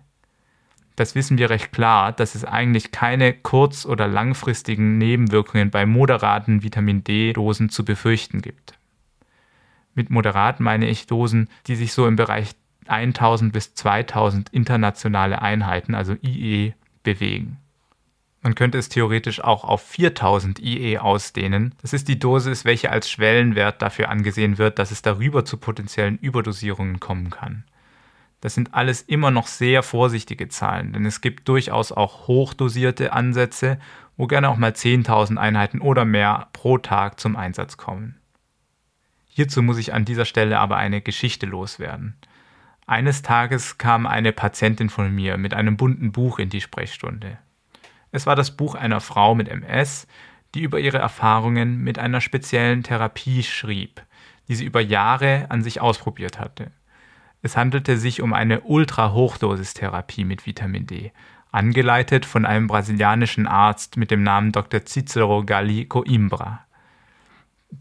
das 0.96 1.16
wissen 1.16 1.38
wir 1.38 1.50
recht 1.50 1.72
klar, 1.72 2.12
dass 2.12 2.36
es 2.36 2.46
eigentlich 2.46 2.92
keine 2.92 3.34
kurz- 3.34 3.86
oder 3.86 4.08
langfristigen 4.08 4.98
Nebenwirkungen 4.98 5.70
bei 5.70 5.86
moderaten 5.86 6.64
Vitamin 6.64 7.04
D-Dosen 7.04 7.70
zu 7.70 7.84
befürchten 7.84 8.42
gibt. 8.42 8.75
Mit 9.96 10.10
moderat 10.10 10.60
meine 10.60 10.88
ich 10.88 11.08
Dosen, 11.08 11.50
die 11.68 11.76
sich 11.76 11.94
so 11.94 12.06
im 12.06 12.18
Bereich 12.18 12.52
1000 12.88 13.52
bis 13.52 13.74
2000 13.74 14.50
internationale 14.50 15.42
Einheiten, 15.42 15.96
also 15.96 16.14
IE, 16.22 16.74
bewegen. 17.02 17.58
Man 18.42 18.54
könnte 18.54 18.78
es 18.78 18.90
theoretisch 18.90 19.44
auch 19.44 19.64
auf 19.64 19.82
4000 19.82 20.60
IE 20.60 21.00
ausdehnen. 21.00 21.74
Das 21.82 21.94
ist 21.94 22.08
die 22.08 22.20
Dosis, 22.20 22.64
welche 22.64 22.92
als 22.92 23.10
Schwellenwert 23.10 23.82
dafür 23.82 24.10
angesehen 24.10 24.60
wird, 24.60 24.78
dass 24.78 24.92
es 24.92 25.02
darüber 25.02 25.46
zu 25.46 25.58
potenziellen 25.58 26.20
Überdosierungen 26.20 27.00
kommen 27.00 27.32
kann. 27.32 27.64
Das 28.42 28.54
sind 28.54 28.76
alles 28.76 29.02
immer 29.02 29.32
noch 29.32 29.48
sehr 29.48 29.82
vorsichtige 29.82 30.48
Zahlen, 30.50 30.94
denn 30.94 31.08
es 31.08 31.22
gibt 31.22 31.48
durchaus 31.48 31.92
auch 31.92 32.28
hochdosierte 32.28 33.14
Ansätze, 33.14 33.80
wo 34.18 34.28
gerne 34.28 34.50
auch 34.50 34.58
mal 34.58 34.74
10.000 34.74 35.38
Einheiten 35.38 35.82
oder 35.82 36.06
mehr 36.06 36.50
pro 36.54 36.78
Tag 36.78 37.20
zum 37.20 37.36
Einsatz 37.36 37.78
kommen. 37.78 38.20
Hierzu 39.36 39.62
muss 39.62 39.78
ich 39.78 39.94
an 39.94 40.06
dieser 40.06 40.24
Stelle 40.24 40.60
aber 40.60 40.78
eine 40.78 41.02
Geschichte 41.02 41.46
loswerden. 41.46 42.16
Eines 42.88 43.22
Tages 43.22 43.78
kam 43.78 44.08
eine 44.08 44.32
Patientin 44.32 44.88
von 44.88 45.14
mir 45.14 45.36
mit 45.36 45.54
einem 45.54 45.76
bunten 45.76 46.14
Buch 46.14 46.40
in 46.40 46.48
die 46.48 46.62
Sprechstunde. 46.62 47.38
Es 48.14 48.26
war 48.26 48.38
das 48.38 48.56
Buch 48.56 48.76
einer 48.76 49.02
Frau 49.02 49.36
mit 49.36 49.50
MS, 49.50 50.08
die 50.54 50.62
über 50.62 50.80
ihre 50.80 51.00
Erfahrungen 51.00 51.84
mit 51.84 52.00
einer 52.00 52.22
speziellen 52.22 52.82
Therapie 52.82 53.44
schrieb, 53.44 54.02
die 54.48 54.56
sie 54.56 54.64
über 54.64 54.80
Jahre 54.80 55.48
an 55.50 55.64
sich 55.64 55.82
ausprobiert 55.82 56.40
hatte. 56.40 56.72
Es 57.42 57.58
handelte 57.58 57.98
sich 57.98 58.22
um 58.22 58.32
eine 58.32 58.62
Ultra-Hochdosistherapie 58.62 60.24
mit 60.24 60.46
Vitamin 60.46 60.88
D, 60.88 61.12
angeleitet 61.52 62.26
von 62.26 62.46
einem 62.46 62.68
brasilianischen 62.68 63.48
Arzt 63.48 63.98
mit 63.98 64.12
dem 64.12 64.24
Namen 64.24 64.54
Dr. 64.54 64.86
Cicero 64.86 65.44
Galli 65.44 65.88
Coimbra. 65.88 66.65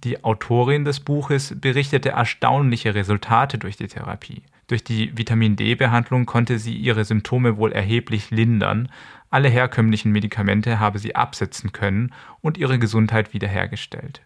Die 0.02 0.24
Autorin 0.24 0.84
des 0.84 1.00
Buches 1.00 1.54
berichtete 1.60 2.10
erstaunliche 2.10 2.94
Resultate 2.94 3.58
durch 3.58 3.76
die 3.76 3.86
Therapie. 3.86 4.42
Durch 4.66 4.82
die 4.82 5.16
Vitamin 5.16 5.56
D-Behandlung 5.56 6.26
konnte 6.26 6.58
sie 6.58 6.74
ihre 6.74 7.04
Symptome 7.04 7.56
wohl 7.58 7.72
erheblich 7.72 8.30
lindern, 8.30 8.88
alle 9.30 9.48
herkömmlichen 9.48 10.12
Medikamente 10.12 10.78
habe 10.78 10.98
sie 10.98 11.16
absetzen 11.16 11.72
können 11.72 12.12
und 12.40 12.56
ihre 12.56 12.78
Gesundheit 12.78 13.34
wiederhergestellt. 13.34 14.22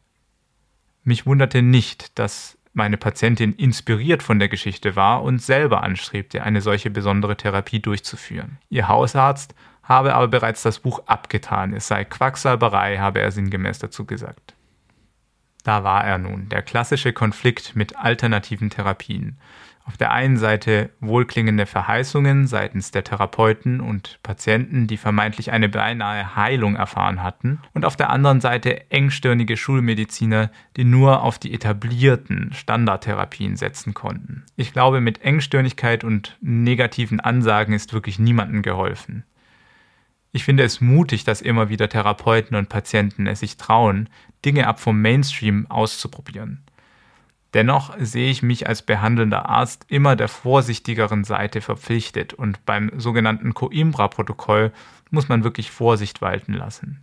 Mich 1.02 1.26
wunderte 1.26 1.62
nicht, 1.62 2.18
dass 2.18 2.58
meine 2.74 2.98
Patientin 2.98 3.54
inspiriert 3.54 4.22
von 4.22 4.38
der 4.38 4.48
Geschichte 4.48 4.96
war 4.96 5.22
und 5.22 5.40
selber 5.42 5.82
anstrebte, 5.82 6.42
eine 6.42 6.60
solche 6.60 6.90
besondere 6.90 7.36
Therapie 7.36 7.80
durchzuführen. 7.80 8.58
Ihr 8.68 8.88
Hausarzt 8.88 9.54
habe 9.82 10.14
aber 10.14 10.28
bereits 10.28 10.62
das 10.62 10.78
Buch 10.78 11.00
abgetan, 11.06 11.72
es 11.72 11.88
sei 11.88 12.04
Quacksalberei, 12.04 12.98
habe 12.98 13.20
er 13.20 13.32
sinngemäß 13.32 13.78
dazu 13.78 14.04
gesagt. 14.04 14.54
Da 15.68 15.84
war 15.84 16.02
er 16.02 16.16
nun, 16.16 16.48
der 16.48 16.62
klassische 16.62 17.12
Konflikt 17.12 17.76
mit 17.76 17.94
alternativen 17.94 18.70
Therapien. 18.70 19.38
Auf 19.84 19.98
der 19.98 20.12
einen 20.12 20.38
Seite 20.38 20.88
wohlklingende 21.00 21.66
Verheißungen 21.66 22.46
seitens 22.46 22.90
der 22.90 23.04
Therapeuten 23.04 23.82
und 23.82 24.18
Patienten, 24.22 24.86
die 24.86 24.96
vermeintlich 24.96 25.52
eine 25.52 25.68
beinahe 25.68 26.34
Heilung 26.36 26.74
erfahren 26.74 27.22
hatten, 27.22 27.60
und 27.74 27.84
auf 27.84 27.96
der 27.96 28.08
anderen 28.08 28.40
Seite 28.40 28.90
engstirnige 28.90 29.58
Schulmediziner, 29.58 30.50
die 30.78 30.84
nur 30.84 31.22
auf 31.22 31.38
die 31.38 31.52
etablierten 31.52 32.50
Standardtherapien 32.54 33.56
setzen 33.56 33.92
konnten. 33.92 34.46
Ich 34.56 34.72
glaube, 34.72 35.02
mit 35.02 35.20
Engstirnigkeit 35.20 36.02
und 36.02 36.38
negativen 36.40 37.20
Ansagen 37.20 37.74
ist 37.74 37.92
wirklich 37.92 38.18
niemandem 38.18 38.62
geholfen. 38.62 39.24
Ich 40.38 40.44
finde 40.44 40.62
es 40.62 40.80
mutig, 40.80 41.24
dass 41.24 41.40
immer 41.40 41.68
wieder 41.68 41.88
Therapeuten 41.88 42.56
und 42.56 42.68
Patienten 42.68 43.26
es 43.26 43.40
sich 43.40 43.56
trauen, 43.56 44.08
Dinge 44.44 44.68
ab 44.68 44.78
vom 44.78 45.02
Mainstream 45.02 45.66
auszuprobieren. 45.68 46.62
Dennoch 47.54 47.96
sehe 47.98 48.30
ich 48.30 48.40
mich 48.44 48.68
als 48.68 48.82
behandelnder 48.82 49.48
Arzt 49.48 49.86
immer 49.88 50.14
der 50.14 50.28
vorsichtigeren 50.28 51.24
Seite 51.24 51.60
verpflichtet 51.60 52.34
und 52.34 52.64
beim 52.64 52.92
sogenannten 52.96 53.52
Coimbra-Protokoll 53.52 54.70
muss 55.10 55.28
man 55.28 55.42
wirklich 55.42 55.72
Vorsicht 55.72 56.22
walten 56.22 56.52
lassen. 56.52 57.02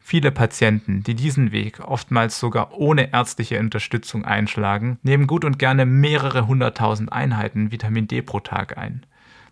Viele 0.00 0.32
Patienten, 0.32 1.04
die 1.04 1.14
diesen 1.14 1.52
Weg 1.52 1.78
oftmals 1.78 2.40
sogar 2.40 2.72
ohne 2.72 3.12
ärztliche 3.12 3.60
Unterstützung 3.60 4.24
einschlagen, 4.24 4.98
nehmen 5.04 5.28
gut 5.28 5.44
und 5.44 5.60
gerne 5.60 5.86
mehrere 5.86 6.48
hunderttausend 6.48 7.12
Einheiten 7.12 7.70
Vitamin 7.70 8.08
D 8.08 8.22
pro 8.22 8.40
Tag 8.40 8.76
ein. 8.76 9.06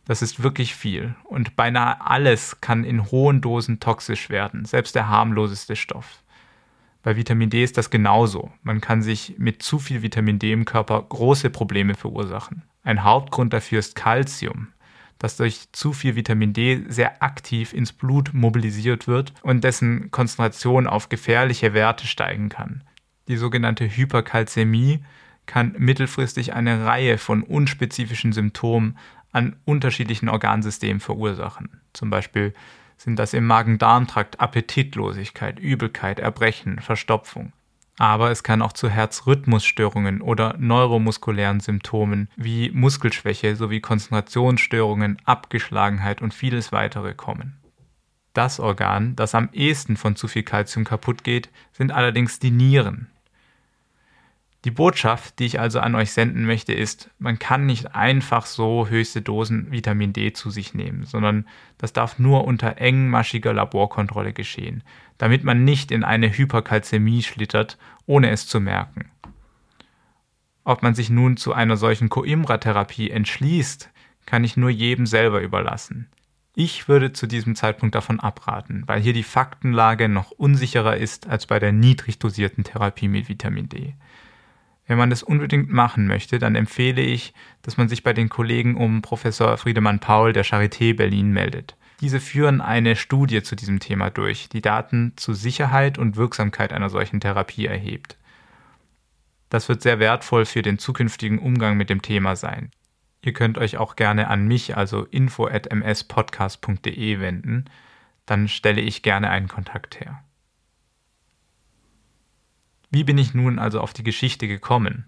Das 0.06 0.20
ist 0.20 0.42
wirklich 0.42 0.74
viel 0.74 1.14
und 1.24 1.56
beinahe 1.56 2.00
alles 2.00 2.60
kann 2.60 2.84
in 2.84 3.10
hohen 3.10 3.40
Dosen 3.40 3.80
toxisch 3.80 4.28
werden, 4.28 4.64
selbst 4.64 4.94
der 4.94 5.08
harmloseste 5.08 5.76
Stoff. 5.76 6.22
Bei 7.02 7.16
Vitamin 7.16 7.50
D 7.50 7.62
ist 7.62 7.76
das 7.76 7.90
genauso. 7.90 8.50
Man 8.62 8.80
kann 8.80 9.02
sich 9.02 9.34
mit 9.38 9.62
zu 9.62 9.78
viel 9.78 10.02
Vitamin 10.02 10.38
D 10.38 10.52
im 10.52 10.64
Körper 10.64 11.02
große 11.02 11.50
Probleme 11.50 11.94
verursachen. 11.94 12.62
Ein 12.82 13.04
Hauptgrund 13.04 13.52
dafür 13.52 13.78
ist 13.78 13.94
Calcium, 13.94 14.68
das 15.18 15.36
durch 15.36 15.72
zu 15.72 15.92
viel 15.92 16.16
Vitamin 16.16 16.52
D 16.52 16.84
sehr 16.88 17.22
aktiv 17.22 17.72
ins 17.72 17.92
Blut 17.92 18.32
mobilisiert 18.32 19.06
wird 19.06 19.32
und 19.42 19.64
dessen 19.64 20.10
Konzentration 20.10 20.86
auf 20.86 21.08
gefährliche 21.08 21.72
Werte 21.74 22.06
steigen 22.06 22.48
kann. 22.48 22.84
Die 23.28 23.36
sogenannte 23.36 23.86
Hyperkalzämie 23.86 25.02
kann 25.46 25.74
mittelfristig 25.78 26.54
eine 26.54 26.86
Reihe 26.86 27.18
von 27.18 27.42
unspezifischen 27.42 28.32
Symptomen 28.32 28.98
an 29.34 29.56
unterschiedlichen 29.64 30.28
Organsystemen 30.28 31.00
verursachen. 31.00 31.80
Zum 31.92 32.08
Beispiel 32.08 32.54
sind 32.96 33.18
das 33.18 33.34
im 33.34 33.46
Magen-Darm-Trakt 33.46 34.40
Appetitlosigkeit, 34.40 35.58
Übelkeit, 35.58 36.20
Erbrechen, 36.20 36.78
Verstopfung. 36.78 37.52
Aber 37.98 38.30
es 38.30 38.42
kann 38.42 38.62
auch 38.62 38.72
zu 38.72 38.88
Herzrhythmusstörungen 38.88 40.20
oder 40.20 40.56
neuromuskulären 40.58 41.60
Symptomen 41.60 42.28
wie 42.36 42.70
Muskelschwäche 42.70 43.54
sowie 43.54 43.80
Konzentrationsstörungen, 43.80 45.18
Abgeschlagenheit 45.24 46.22
und 46.22 46.34
vieles 46.34 46.72
weitere 46.72 47.14
kommen. 47.14 47.56
Das 48.32 48.58
Organ, 48.58 49.14
das 49.14 49.36
am 49.36 49.48
ehesten 49.52 49.96
von 49.96 50.16
zu 50.16 50.26
viel 50.26 50.42
Kalzium 50.42 50.84
kaputt 50.84 51.22
geht, 51.22 51.50
sind 51.72 51.92
allerdings 51.92 52.40
die 52.40 52.50
Nieren. 52.50 53.08
Die 54.64 54.70
Botschaft, 54.70 55.38
die 55.38 55.44
ich 55.44 55.60
also 55.60 55.80
an 55.80 55.94
euch 55.94 56.12
senden 56.12 56.46
möchte, 56.46 56.72
ist, 56.72 57.10
man 57.18 57.38
kann 57.38 57.66
nicht 57.66 57.94
einfach 57.94 58.46
so 58.46 58.88
höchste 58.88 59.20
Dosen 59.20 59.70
Vitamin 59.70 60.14
D 60.14 60.32
zu 60.32 60.48
sich 60.48 60.72
nehmen, 60.72 61.04
sondern 61.04 61.46
das 61.76 61.92
darf 61.92 62.18
nur 62.18 62.44
unter 62.46 62.78
engmaschiger 62.78 63.52
Laborkontrolle 63.52 64.32
geschehen, 64.32 64.82
damit 65.18 65.44
man 65.44 65.64
nicht 65.64 65.90
in 65.90 66.02
eine 66.02 66.34
Hyperkalzämie 66.34 67.22
schlittert, 67.22 67.76
ohne 68.06 68.30
es 68.30 68.46
zu 68.46 68.58
merken. 68.58 69.10
Ob 70.64 70.82
man 70.82 70.94
sich 70.94 71.10
nun 71.10 71.36
zu 71.36 71.52
einer 71.52 71.76
solchen 71.76 72.08
Coimbra-Therapie 72.08 73.10
entschließt, 73.10 73.90
kann 74.24 74.44
ich 74.44 74.56
nur 74.56 74.70
jedem 74.70 75.04
selber 75.04 75.42
überlassen. 75.42 76.08
Ich 76.54 76.88
würde 76.88 77.12
zu 77.12 77.26
diesem 77.26 77.54
Zeitpunkt 77.54 77.94
davon 77.94 78.18
abraten, 78.18 78.84
weil 78.86 79.02
hier 79.02 79.12
die 79.12 79.24
Faktenlage 79.24 80.08
noch 80.08 80.30
unsicherer 80.30 80.96
ist 80.96 81.28
als 81.28 81.46
bei 81.46 81.58
der 81.58 81.72
niedrig 81.72 82.18
dosierten 82.18 82.64
Therapie 82.64 83.08
mit 83.08 83.28
Vitamin 83.28 83.68
D. 83.68 83.94
Wenn 84.86 84.98
man 84.98 85.10
das 85.10 85.22
unbedingt 85.22 85.72
machen 85.72 86.06
möchte, 86.06 86.38
dann 86.38 86.54
empfehle 86.54 87.00
ich, 87.00 87.32
dass 87.62 87.76
man 87.76 87.88
sich 87.88 88.02
bei 88.02 88.12
den 88.12 88.28
Kollegen 88.28 88.76
um 88.76 89.02
Professor 89.02 89.56
Friedemann 89.56 89.98
Paul 89.98 90.32
der 90.32 90.44
Charité 90.44 90.94
Berlin 90.94 91.32
meldet. 91.32 91.76
Diese 92.00 92.20
führen 92.20 92.60
eine 92.60 92.96
Studie 92.96 93.42
zu 93.42 93.56
diesem 93.56 93.80
Thema 93.80 94.10
durch, 94.10 94.50
die 94.50 94.60
Daten 94.60 95.14
zu 95.16 95.32
Sicherheit 95.32 95.96
und 95.96 96.16
Wirksamkeit 96.16 96.72
einer 96.72 96.90
solchen 96.90 97.20
Therapie 97.20 97.66
erhebt. 97.66 98.18
Das 99.48 99.68
wird 99.68 99.82
sehr 99.82 100.00
wertvoll 100.00 100.44
für 100.44 100.62
den 100.62 100.78
zukünftigen 100.78 101.38
Umgang 101.38 101.76
mit 101.76 101.88
dem 101.88 102.02
Thema 102.02 102.34
sein. 102.36 102.70
Ihr 103.22 103.32
könnt 103.32 103.56
euch 103.56 103.78
auch 103.78 103.96
gerne 103.96 104.28
an 104.28 104.46
mich, 104.46 104.76
also 104.76 105.04
info@mspodcast.de 105.04 107.20
wenden, 107.20 107.64
dann 108.26 108.48
stelle 108.48 108.82
ich 108.82 109.02
gerne 109.02 109.30
einen 109.30 109.48
Kontakt 109.48 109.98
her. 110.00 110.22
Wie 112.94 113.02
bin 113.02 113.18
ich 113.18 113.34
nun 113.34 113.58
also 113.58 113.80
auf 113.80 113.92
die 113.92 114.04
Geschichte 114.04 114.46
gekommen? 114.46 115.06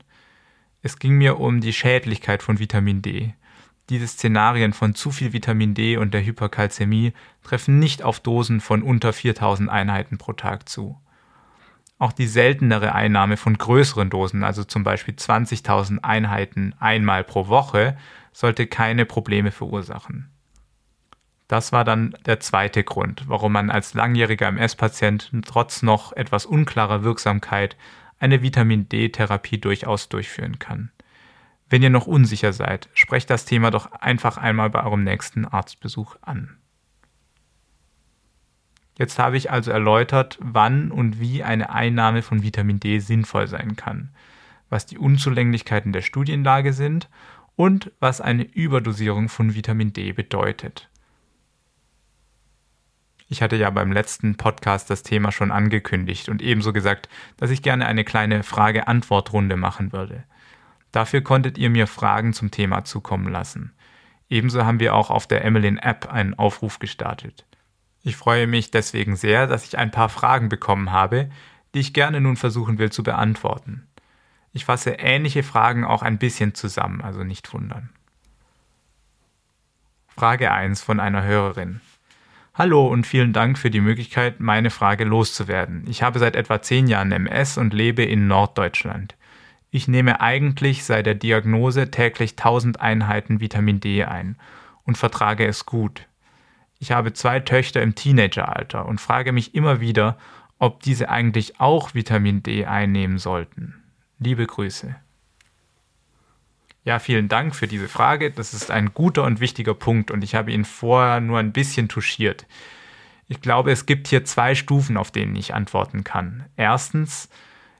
Es 0.82 0.98
ging 0.98 1.18
mir 1.18 1.38
um 1.38 1.60
die 1.60 1.72
Schädlichkeit 1.72 2.42
von 2.42 2.58
Vitamin 2.58 3.00
D. 3.00 3.34
Diese 3.90 4.08
Szenarien 4.08 4.72
von 4.72 4.96
zu 4.96 5.12
viel 5.12 5.32
Vitamin 5.32 5.72
D 5.74 5.96
und 5.96 6.12
der 6.12 6.26
Hyperkalzämie 6.26 7.12
treffen 7.44 7.78
nicht 7.78 8.02
auf 8.02 8.18
Dosen 8.18 8.60
von 8.60 8.82
unter 8.82 9.12
4000 9.12 9.70
Einheiten 9.70 10.18
pro 10.18 10.32
Tag 10.32 10.68
zu. 10.68 11.00
Auch 12.00 12.10
die 12.10 12.26
seltenere 12.26 12.92
Einnahme 12.92 13.36
von 13.36 13.56
größeren 13.56 14.10
Dosen, 14.10 14.42
also 14.42 14.64
zum 14.64 14.82
Beispiel 14.82 15.14
20.000 15.14 16.02
Einheiten 16.02 16.74
einmal 16.80 17.22
pro 17.22 17.46
Woche, 17.46 17.96
sollte 18.32 18.66
keine 18.66 19.06
Probleme 19.06 19.52
verursachen. 19.52 20.35
Das 21.48 21.70
war 21.70 21.84
dann 21.84 22.16
der 22.26 22.40
zweite 22.40 22.82
Grund, 22.82 23.28
warum 23.28 23.52
man 23.52 23.70
als 23.70 23.94
langjähriger 23.94 24.48
MS-Patient 24.48 25.30
trotz 25.46 25.82
noch 25.82 26.12
etwas 26.12 26.44
unklarer 26.44 27.04
Wirksamkeit 27.04 27.76
eine 28.18 28.42
Vitamin 28.42 28.88
D-Therapie 28.88 29.58
durchaus 29.58 30.08
durchführen 30.08 30.58
kann. 30.58 30.90
Wenn 31.68 31.82
ihr 31.82 31.90
noch 31.90 32.06
unsicher 32.06 32.52
seid, 32.52 32.88
sprecht 32.94 33.30
das 33.30 33.44
Thema 33.44 33.70
doch 33.70 33.92
einfach 33.92 34.38
einmal 34.38 34.70
bei 34.70 34.82
eurem 34.84 35.04
nächsten 35.04 35.44
Arztbesuch 35.44 36.16
an. 36.22 36.56
Jetzt 38.98 39.18
habe 39.18 39.36
ich 39.36 39.50
also 39.50 39.70
erläutert, 39.70 40.38
wann 40.40 40.90
und 40.90 41.20
wie 41.20 41.42
eine 41.42 41.70
Einnahme 41.70 42.22
von 42.22 42.42
Vitamin 42.42 42.80
D 42.80 42.98
sinnvoll 42.98 43.46
sein 43.46 43.76
kann, 43.76 44.10
was 44.70 44.86
die 44.86 44.96
Unzulänglichkeiten 44.96 45.92
der 45.92 46.02
Studienlage 46.02 46.72
sind 46.72 47.10
und 47.56 47.92
was 48.00 48.20
eine 48.20 48.44
Überdosierung 48.44 49.28
von 49.28 49.54
Vitamin 49.54 49.92
D 49.92 50.12
bedeutet. 50.12 50.88
Ich 53.28 53.42
hatte 53.42 53.56
ja 53.56 53.70
beim 53.70 53.90
letzten 53.90 54.36
Podcast 54.36 54.88
das 54.88 55.02
Thema 55.02 55.32
schon 55.32 55.50
angekündigt 55.50 56.28
und 56.28 56.42
ebenso 56.42 56.72
gesagt, 56.72 57.08
dass 57.36 57.50
ich 57.50 57.62
gerne 57.62 57.86
eine 57.86 58.04
kleine 58.04 58.42
Frage-Antwort-Runde 58.44 59.56
machen 59.56 59.92
würde. 59.92 60.24
Dafür 60.92 61.22
konntet 61.22 61.58
ihr 61.58 61.68
mir 61.68 61.88
Fragen 61.88 62.32
zum 62.32 62.50
Thema 62.50 62.84
zukommen 62.84 63.28
lassen. 63.28 63.72
Ebenso 64.28 64.64
haben 64.64 64.80
wir 64.80 64.94
auch 64.94 65.10
auf 65.10 65.26
der 65.26 65.44
Emmeline 65.44 65.82
App 65.82 66.12
einen 66.12 66.34
Aufruf 66.34 66.78
gestartet. 66.78 67.44
Ich 68.02 68.16
freue 68.16 68.46
mich 68.46 68.70
deswegen 68.70 69.16
sehr, 69.16 69.48
dass 69.48 69.64
ich 69.64 69.76
ein 69.76 69.90
paar 69.90 70.08
Fragen 70.08 70.48
bekommen 70.48 70.92
habe, 70.92 71.28
die 71.74 71.80
ich 71.80 71.92
gerne 71.92 72.20
nun 72.20 72.36
versuchen 72.36 72.78
will 72.78 72.90
zu 72.90 73.02
beantworten. 73.02 73.88
Ich 74.52 74.64
fasse 74.64 74.92
ähnliche 74.92 75.42
Fragen 75.42 75.84
auch 75.84 76.02
ein 76.02 76.18
bisschen 76.18 76.54
zusammen, 76.54 77.02
also 77.02 77.24
nicht 77.24 77.52
wundern. 77.52 77.90
Frage 80.06 80.50
1 80.50 80.80
von 80.80 80.98
einer 81.00 81.24
Hörerin. 81.24 81.80
Hallo 82.58 82.86
und 82.86 83.06
vielen 83.06 83.34
Dank 83.34 83.58
für 83.58 83.68
die 83.68 83.82
Möglichkeit, 83.82 84.40
meine 84.40 84.70
Frage 84.70 85.04
loszuwerden. 85.04 85.84
Ich 85.90 86.02
habe 86.02 86.18
seit 86.18 86.34
etwa 86.34 86.62
zehn 86.62 86.86
Jahren 86.86 87.12
MS 87.12 87.58
und 87.58 87.74
lebe 87.74 88.02
in 88.02 88.28
Norddeutschland. 88.28 89.14
Ich 89.70 89.88
nehme 89.88 90.22
eigentlich 90.22 90.84
seit 90.84 91.04
der 91.04 91.16
Diagnose 91.16 91.90
täglich 91.90 92.30
1000 92.30 92.80
Einheiten 92.80 93.40
Vitamin 93.40 93.80
D 93.80 94.04
ein 94.04 94.38
und 94.84 94.96
vertrage 94.96 95.46
es 95.46 95.66
gut. 95.66 96.06
Ich 96.78 96.92
habe 96.92 97.12
zwei 97.12 97.40
Töchter 97.40 97.82
im 97.82 97.94
Teenageralter 97.94 98.86
und 98.86 99.02
frage 99.02 99.32
mich 99.32 99.54
immer 99.54 99.82
wieder, 99.82 100.16
ob 100.58 100.80
diese 100.80 101.10
eigentlich 101.10 101.60
auch 101.60 101.92
Vitamin 101.92 102.42
D 102.42 102.64
einnehmen 102.64 103.18
sollten. 103.18 103.82
Liebe 104.18 104.46
Grüße. 104.46 104.96
Ja, 106.86 107.00
vielen 107.00 107.26
Dank 107.26 107.56
für 107.56 107.66
diese 107.66 107.88
Frage. 107.88 108.30
Das 108.30 108.54
ist 108.54 108.70
ein 108.70 108.94
guter 108.94 109.24
und 109.24 109.40
wichtiger 109.40 109.74
Punkt 109.74 110.12
und 110.12 110.22
ich 110.22 110.36
habe 110.36 110.52
ihn 110.52 110.64
vorher 110.64 111.20
nur 111.20 111.40
ein 111.40 111.50
bisschen 111.50 111.88
touchiert. 111.88 112.46
Ich 113.26 113.40
glaube, 113.40 113.72
es 113.72 113.86
gibt 113.86 114.06
hier 114.06 114.24
zwei 114.24 114.54
Stufen, 114.54 114.96
auf 114.96 115.10
denen 115.10 115.34
ich 115.34 115.52
antworten 115.52 116.04
kann. 116.04 116.44
Erstens, 116.56 117.28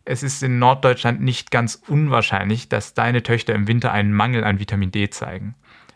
es 0.05 0.25
ist 0.25 0.43
in 0.43 0.59
Norddeutschland 0.59 1.21
nicht 1.21 1.53
ganz 1.53 1.81
unwahrscheinlich, 1.87 2.69
dass 2.69 2.95
deine 2.95 3.23
Töchter 3.23 3.55
im 3.55 3.69
Winter 3.69 3.93
einen 3.93 4.13
Mangel 4.13 4.43
an 4.43 4.59
Vitamin 4.59 4.91
D 4.91 5.09
zeigen. 5.09 5.55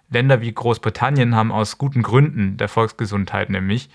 Länder 0.09 0.41
wie 0.41 0.53
Großbritannien 0.53 1.35
haben 1.35 1.51
aus 1.51 1.79
guten 1.79 2.03
Gründen 2.03 2.59
der 2.59 2.69
Volksgesundheit 2.69 3.51
nämlich 3.51 3.91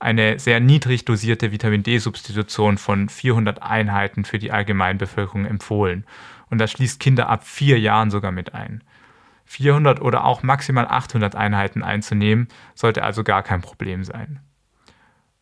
eine 0.00 0.40
sehr 0.40 0.58
niedrig 0.58 1.04
dosierte 1.04 1.52
Vitamin 1.52 1.84
D-Substitution 1.84 2.78
von 2.78 3.08
400 3.08 3.62
Einheiten 3.62 4.24
für 4.24 4.40
die 4.40 4.50
Allgemeinbevölkerung 4.50 5.46
empfohlen 5.46 6.04
und 6.50 6.58
das 6.58 6.70
schließt 6.70 7.00
Kinder 7.00 7.28
ab 7.28 7.44
vier 7.44 7.78
Jahren 7.78 8.10
sogar 8.10 8.32
mit 8.32 8.54
ein. 8.54 8.82
400 9.46 10.00
oder 10.00 10.24
auch 10.24 10.42
maximal 10.42 10.86
800 10.86 11.36
Einheiten 11.36 11.82
einzunehmen, 11.82 12.48
sollte 12.74 13.02
also 13.04 13.24
gar 13.24 13.42
kein 13.42 13.60
Problem 13.60 14.04
sein. 14.04 14.40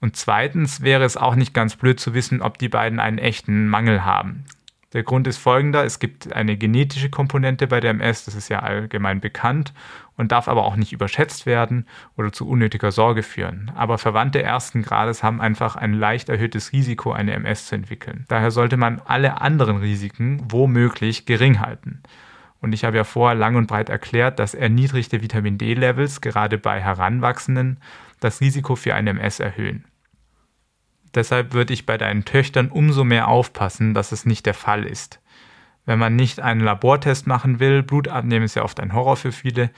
Und 0.01 0.17
zweitens 0.17 0.83
wäre 0.83 1.05
es 1.05 1.17
auch 1.17 1.35
nicht 1.35 1.55
ganz 1.55 1.77
blöd 1.77 1.99
zu 1.99 2.13
wissen, 2.13 2.43
ob 2.43 2.59
die 2.59 2.69
beiden 2.69 3.01
einen 3.01 3.19
echten 3.19 3.69
Mangel 3.69 4.05
haben. 4.05 4.45
Der 4.93 5.03
Grund 5.03 5.27
ist 5.27 5.39
folgender, 5.39 5.85
es 5.85 5.99
gibt 5.99 6.33
eine 6.33 6.57
genetische 6.57 7.11
Komponente 7.11 7.67
bei 7.67 7.81
der 7.81 7.91
MS, 7.91 8.27
das 8.27 8.35
ist 8.35 8.49
ja 8.49 8.61
allgemein 8.61 9.21
bekannt 9.21 9.73
und 10.17 10.33
darf 10.33 10.49
aber 10.49 10.65
auch 10.65 10.77
nicht 10.77 10.93
überschätzt 10.93 11.47
werden 11.47 11.87
oder 12.17 12.33
zu 12.33 12.49
unnötiger 12.49 12.93
Sorge 12.93 13.23
führen. 13.23 13.73
Aber 13.75 13.99
Verwandte 13.99 14.43
ersten 14.43 14.83
Grades 14.83 15.23
haben 15.23 15.41
einfach 15.41 15.77
ein 15.77 15.93
leicht 15.93 16.29
erhöhtes 16.29 16.73
Risiko, 16.73 17.13
eine 17.13 17.33
MS 17.33 17.67
zu 17.67 17.75
entwickeln. 17.75 18.25
Daher 18.29 18.51
sollte 18.51 18.77
man 18.77 19.01
alle 19.05 19.41
anderen 19.41 19.79
Risiken 19.79 20.43
womöglich 20.49 21.27
gering 21.27 21.61
halten. 21.61 22.03
Und 22.61 22.73
ich 22.73 22.85
habe 22.85 22.97
ja 22.97 23.05
vorher 23.05 23.35
lang 23.35 23.57
und 23.57 23.67
breit 23.67 23.91
erklärt, 23.91 24.39
dass 24.39 24.55
erniedrigte 24.55 25.21
Vitamin 25.21 25.59
D-Levels 25.59 26.21
gerade 26.21 26.57
bei 26.57 26.81
Heranwachsenden 26.81 27.79
das 28.21 28.41
Risiko 28.41 28.77
für 28.77 28.95
eine 28.95 29.11
MS 29.11 29.41
erhöhen. 29.41 29.85
Deshalb 31.15 31.53
würde 31.53 31.75
ich 31.75 31.87
bei 31.87 31.99
deinen 31.99 32.25
Töchtern 32.25 32.69
umso 32.69 33.05
mehr 33.05 33.29
aufpassen, 33.29 33.95
dass 33.95 34.13
es 34.13 34.25
nicht 34.25 34.47
der 34.47 34.55
Fall 34.55 34.85
ist. 34.85 35.21
Wenn 35.87 35.99
man 35.99 36.17
nicht 36.17 36.41
einen 36.41 36.61
Labortest 36.61 37.27
machen 37.27 37.61
will, 37.61 37.83
Blut 37.83 38.09
abnehmen 38.09 38.47
ist 38.47 38.57
ja 38.57 38.63
oft 38.65 38.81
ein 38.81 38.95
Horror 38.95 39.17
für 39.17 39.33
viele, 39.33 39.71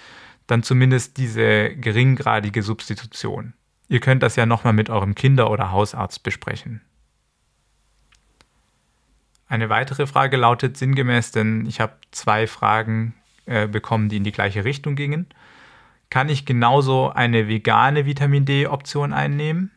dann 0.46 0.62
zumindest 0.62 1.16
diese 1.16 1.74
geringgradige 1.76 2.62
Substitution. 2.62 3.54
Ihr 3.88 4.00
könnt 4.00 4.22
das 4.22 4.36
ja 4.36 4.46
nochmal 4.46 4.72
mit 4.72 4.90
eurem 4.90 5.14
Kinder- 5.14 5.50
oder 5.50 5.70
Hausarzt 5.70 6.22
besprechen. 6.22 6.80
Eine 9.48 9.68
weitere 9.68 10.06
Frage 10.06 10.36
lautet 10.36 10.76
sinngemäß, 10.76 11.30
denn 11.30 11.66
ich 11.66 11.80
habe 11.80 11.94
zwei 12.10 12.46
Fragen 12.46 13.14
äh, 13.46 13.68
bekommen, 13.68 14.08
die 14.08 14.16
in 14.16 14.24
die 14.24 14.32
gleiche 14.32 14.64
Richtung 14.64 14.96
gingen. 14.96 15.26
Kann 16.10 16.28
ich 16.28 16.46
genauso 16.46 17.10
eine 17.10 17.48
vegane 17.48 18.06
Vitamin 18.06 18.44
D-Option 18.44 19.12
einnehmen? 19.12 19.70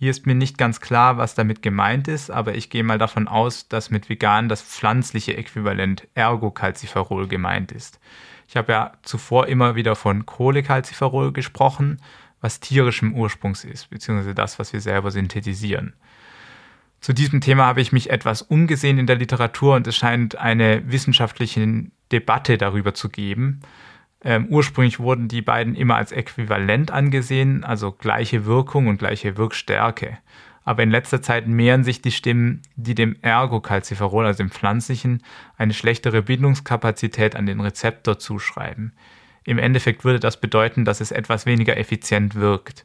Hier 0.00 0.10
ist 0.10 0.26
mir 0.26 0.34
nicht 0.34 0.58
ganz 0.58 0.80
klar, 0.80 1.18
was 1.18 1.34
damit 1.34 1.60
gemeint 1.60 2.06
ist, 2.06 2.30
aber 2.30 2.54
ich 2.54 2.70
gehe 2.70 2.84
mal 2.84 2.98
davon 2.98 3.26
aus, 3.26 3.68
dass 3.68 3.90
mit 3.90 4.08
vegan 4.08 4.48
das 4.48 4.62
pflanzliche 4.62 5.36
Äquivalent 5.36 6.06
Ergocalciferol 6.14 7.26
gemeint 7.26 7.72
ist. 7.72 7.98
Ich 8.48 8.56
habe 8.56 8.72
ja 8.72 8.92
zuvor 9.02 9.46
immer 9.46 9.76
wieder 9.76 9.94
von 9.94 10.24
Cholecalciferol 10.24 11.32
gesprochen, 11.32 12.00
was 12.40 12.60
tierischem 12.60 13.14
Ursprungs 13.14 13.62
ist, 13.64 13.90
beziehungsweise 13.90 14.34
das, 14.34 14.58
was 14.58 14.72
wir 14.72 14.80
selber 14.80 15.10
synthetisieren. 15.10 15.92
Zu 17.00 17.12
diesem 17.12 17.42
Thema 17.42 17.66
habe 17.66 17.82
ich 17.82 17.92
mich 17.92 18.10
etwas 18.10 18.40
umgesehen 18.42 18.98
in 18.98 19.06
der 19.06 19.16
Literatur 19.16 19.76
und 19.76 19.86
es 19.86 19.96
scheint 19.96 20.36
eine 20.36 20.90
wissenschaftliche 20.90 21.84
Debatte 22.10 22.56
darüber 22.56 22.94
zu 22.94 23.10
geben. 23.10 23.60
Ähm, 24.24 24.46
ursprünglich 24.48 24.98
wurden 24.98 25.28
die 25.28 25.42
beiden 25.42 25.76
immer 25.76 25.96
als 25.96 26.10
äquivalent 26.10 26.90
angesehen, 26.90 27.62
also 27.64 27.92
gleiche 27.92 28.46
Wirkung 28.46 28.88
und 28.88 28.98
gleiche 28.98 29.36
Wirkstärke. 29.36 30.18
Aber 30.64 30.82
in 30.82 30.90
letzter 30.90 31.22
Zeit 31.22 31.46
mehren 31.46 31.84
sich 31.84 32.02
die 32.02 32.12
Stimmen, 32.12 32.62
die 32.76 32.94
dem 32.94 33.16
Ergocalciferol, 33.22 34.26
also 34.26 34.38
dem 34.38 34.50
pflanzlichen, 34.50 35.22
eine 35.56 35.72
schlechtere 35.72 36.22
Bindungskapazität 36.22 37.36
an 37.36 37.46
den 37.46 37.60
Rezeptor 37.60 38.18
zuschreiben. 38.18 38.92
Im 39.44 39.58
Endeffekt 39.58 40.04
würde 40.04 40.20
das 40.20 40.40
bedeuten, 40.40 40.84
dass 40.84 41.00
es 41.00 41.10
etwas 41.10 41.46
weniger 41.46 41.76
effizient 41.78 42.34
wirkt. 42.34 42.84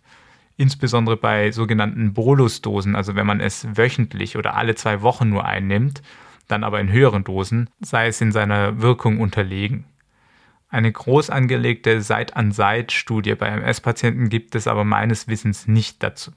Insbesondere 0.55 1.17
bei 1.17 1.51
sogenannten 1.51 2.13
Bolusdosen, 2.13 2.95
also 2.95 3.15
wenn 3.15 3.25
man 3.25 3.41
es 3.41 3.67
wöchentlich 3.75 4.38
oder 4.38 4.55
alle 4.55 4.75
zwei 4.75 5.01
Wochen 5.01 5.29
nur 5.29 5.45
einnimmt, 5.45 6.01
dann 6.47 6.63
aber 6.63 6.79
in 6.79 6.91
höheren 6.91 7.23
Dosen, 7.23 7.69
sei 7.81 8.07
es 8.07 8.21
in 8.21 8.31
seiner 8.31 8.81
Wirkung 8.81 9.19
unterlegen. 9.19 9.86
Eine 10.69 10.91
groß 10.91 11.29
angelegte 11.29 12.01
Seit-an-Seit-Studie 12.01 13.36
bei 13.36 13.47
MS-Patienten 13.47 14.29
gibt 14.29 14.55
es 14.55 14.67
aber 14.67 14.83
meines 14.83 15.27
Wissens 15.27 15.67
nicht 15.67 16.01
dazu. 16.01 16.31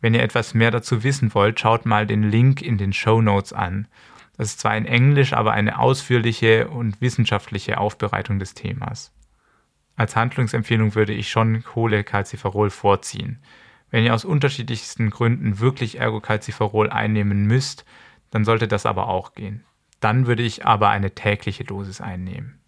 Wenn 0.00 0.14
ihr 0.14 0.22
etwas 0.22 0.54
mehr 0.54 0.70
dazu 0.70 1.02
wissen 1.02 1.34
wollt, 1.34 1.58
schaut 1.58 1.86
mal 1.86 2.06
den 2.06 2.22
Link 2.22 2.62
in 2.62 2.78
den 2.78 2.92
Show 2.92 3.20
Notes 3.22 3.52
an. 3.52 3.88
Das 4.36 4.48
ist 4.48 4.60
zwar 4.60 4.76
in 4.76 4.84
Englisch, 4.84 5.32
aber 5.32 5.52
eine 5.52 5.78
ausführliche 5.78 6.68
und 6.68 7.00
wissenschaftliche 7.00 7.78
Aufbereitung 7.78 8.38
des 8.38 8.54
Themas. 8.54 9.12
Als 9.96 10.14
Handlungsempfehlung 10.14 10.94
würde 10.94 11.14
ich 11.14 11.30
schon 11.30 11.64
Cholecalciferol 11.64 12.68
vorziehen. 12.68 13.38
Wenn 13.90 14.04
ihr 14.04 14.14
aus 14.14 14.26
unterschiedlichsten 14.26 15.10
Gründen 15.10 15.58
wirklich 15.58 15.98
Ergocalciferol 15.98 16.90
einnehmen 16.90 17.46
müsst, 17.46 17.86
dann 18.30 18.44
sollte 18.44 18.68
das 18.68 18.84
aber 18.84 19.08
auch 19.08 19.32
gehen. 19.32 19.64
Dann 20.00 20.26
würde 20.26 20.42
ich 20.42 20.66
aber 20.66 20.90
eine 20.90 21.14
tägliche 21.14 21.64
Dosis 21.64 22.02
einnehmen. 22.02 22.60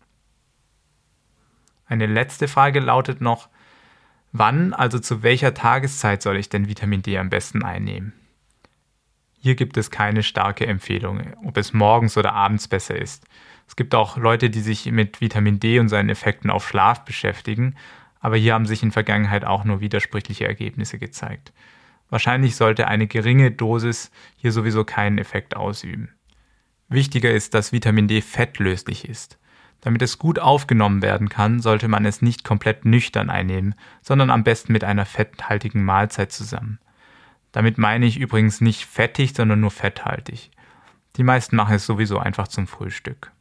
Eine 1.86 2.06
letzte 2.06 2.48
Frage 2.48 2.80
lautet 2.80 3.20
noch, 3.20 3.48
wann, 4.32 4.72
also 4.72 4.98
zu 4.98 5.22
welcher 5.22 5.54
Tageszeit 5.54 6.22
soll 6.22 6.36
ich 6.36 6.48
denn 6.48 6.68
Vitamin 6.68 7.02
D 7.02 7.18
am 7.18 7.30
besten 7.30 7.62
einnehmen? 7.62 8.12
Hier 9.40 9.54
gibt 9.54 9.76
es 9.76 9.90
keine 9.90 10.22
starke 10.22 10.66
Empfehlung, 10.66 11.22
ob 11.44 11.56
es 11.56 11.72
morgens 11.72 12.16
oder 12.16 12.32
abends 12.32 12.66
besser 12.68 12.96
ist. 12.96 13.24
Es 13.68 13.76
gibt 13.76 13.94
auch 13.94 14.16
Leute, 14.16 14.50
die 14.50 14.60
sich 14.60 14.86
mit 14.90 15.20
Vitamin 15.20 15.60
D 15.60 15.78
und 15.78 15.88
seinen 15.88 16.08
Effekten 16.08 16.50
auf 16.50 16.66
Schlaf 16.66 17.04
beschäftigen, 17.04 17.76
aber 18.20 18.36
hier 18.36 18.54
haben 18.54 18.66
sich 18.66 18.82
in 18.82 18.90
Vergangenheit 18.90 19.44
auch 19.44 19.64
nur 19.64 19.80
widersprüchliche 19.80 20.46
Ergebnisse 20.46 20.98
gezeigt. 20.98 21.52
Wahrscheinlich 22.10 22.56
sollte 22.56 22.88
eine 22.88 23.06
geringe 23.06 23.50
Dosis 23.50 24.10
hier 24.36 24.50
sowieso 24.50 24.84
keinen 24.84 25.18
Effekt 25.18 25.56
ausüben. 25.56 26.08
Wichtiger 26.88 27.30
ist, 27.30 27.54
dass 27.54 27.72
Vitamin 27.72 28.08
D 28.08 28.22
fettlöslich 28.22 29.08
ist. 29.08 29.38
Damit 29.80 30.02
es 30.02 30.18
gut 30.18 30.38
aufgenommen 30.38 31.02
werden 31.02 31.28
kann, 31.28 31.60
sollte 31.60 31.88
man 31.88 32.04
es 32.04 32.20
nicht 32.20 32.44
komplett 32.44 32.84
nüchtern 32.84 33.30
einnehmen, 33.30 33.74
sondern 34.02 34.30
am 34.30 34.44
besten 34.44 34.72
mit 34.72 34.84
einer 34.84 35.06
fetthaltigen 35.06 35.84
Mahlzeit 35.84 36.32
zusammen. 36.32 36.78
Damit 37.52 37.78
meine 37.78 38.06
ich 38.06 38.18
übrigens 38.18 38.60
nicht 38.60 38.84
fettig, 38.84 39.34
sondern 39.34 39.60
nur 39.60 39.70
fetthaltig. 39.70 40.50
Die 41.16 41.22
meisten 41.22 41.56
machen 41.56 41.76
es 41.76 41.86
sowieso 41.86 42.18
einfach 42.18 42.48
zum 42.48 42.66
Frühstück. 42.66 43.32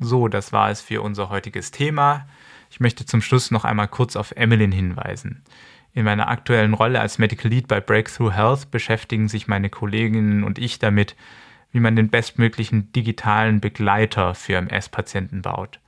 So, 0.00 0.28
das 0.28 0.52
war 0.52 0.70
es 0.70 0.80
für 0.80 1.02
unser 1.02 1.28
heutiges 1.28 1.70
Thema. 1.70 2.28
Ich 2.70 2.78
möchte 2.78 3.04
zum 3.06 3.20
Schluss 3.20 3.50
noch 3.50 3.64
einmal 3.64 3.88
kurz 3.88 4.14
auf 4.14 4.32
Emmeline 4.32 4.74
hinweisen. 4.74 5.42
In 5.92 6.04
meiner 6.04 6.28
aktuellen 6.28 6.74
Rolle 6.74 7.00
als 7.00 7.18
Medical 7.18 7.50
Lead 7.50 7.66
bei 7.66 7.80
Breakthrough 7.80 8.32
Health 8.32 8.70
beschäftigen 8.70 9.26
sich 9.26 9.48
meine 9.48 9.70
Kolleginnen 9.70 10.44
und 10.44 10.58
ich 10.58 10.78
damit, 10.78 11.16
wie 11.72 11.80
man 11.80 11.96
den 11.96 12.08
bestmöglichen 12.08 12.92
digitalen 12.92 13.60
Begleiter 13.60 14.34
für 14.34 14.56
MS-Patienten 14.56 15.42
baut. 15.42 15.80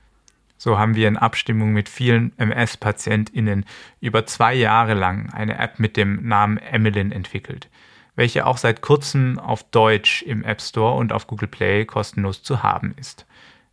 So 0.57 0.77
haben 0.77 0.93
wir 0.93 1.07
in 1.07 1.17
Abstimmung 1.17 1.73
mit 1.73 1.89
vielen 1.89 2.37
MS-PatientInnen 2.37 3.65
über 3.99 4.27
zwei 4.27 4.53
Jahre 4.53 4.93
lang 4.93 5.31
eine 5.33 5.57
App 5.57 5.79
mit 5.79 5.97
dem 5.97 6.27
Namen 6.27 6.57
Emmeline 6.59 7.15
entwickelt, 7.15 7.67
welche 8.15 8.45
auch 8.45 8.57
seit 8.57 8.81
kurzem 8.81 9.39
auf 9.39 9.63
Deutsch 9.71 10.21
im 10.21 10.43
App 10.43 10.61
Store 10.61 10.97
und 10.97 11.13
auf 11.13 11.25
Google 11.25 11.47
Play 11.47 11.85
kostenlos 11.85 12.43
zu 12.43 12.61
haben 12.61 12.93
ist. 12.97 13.25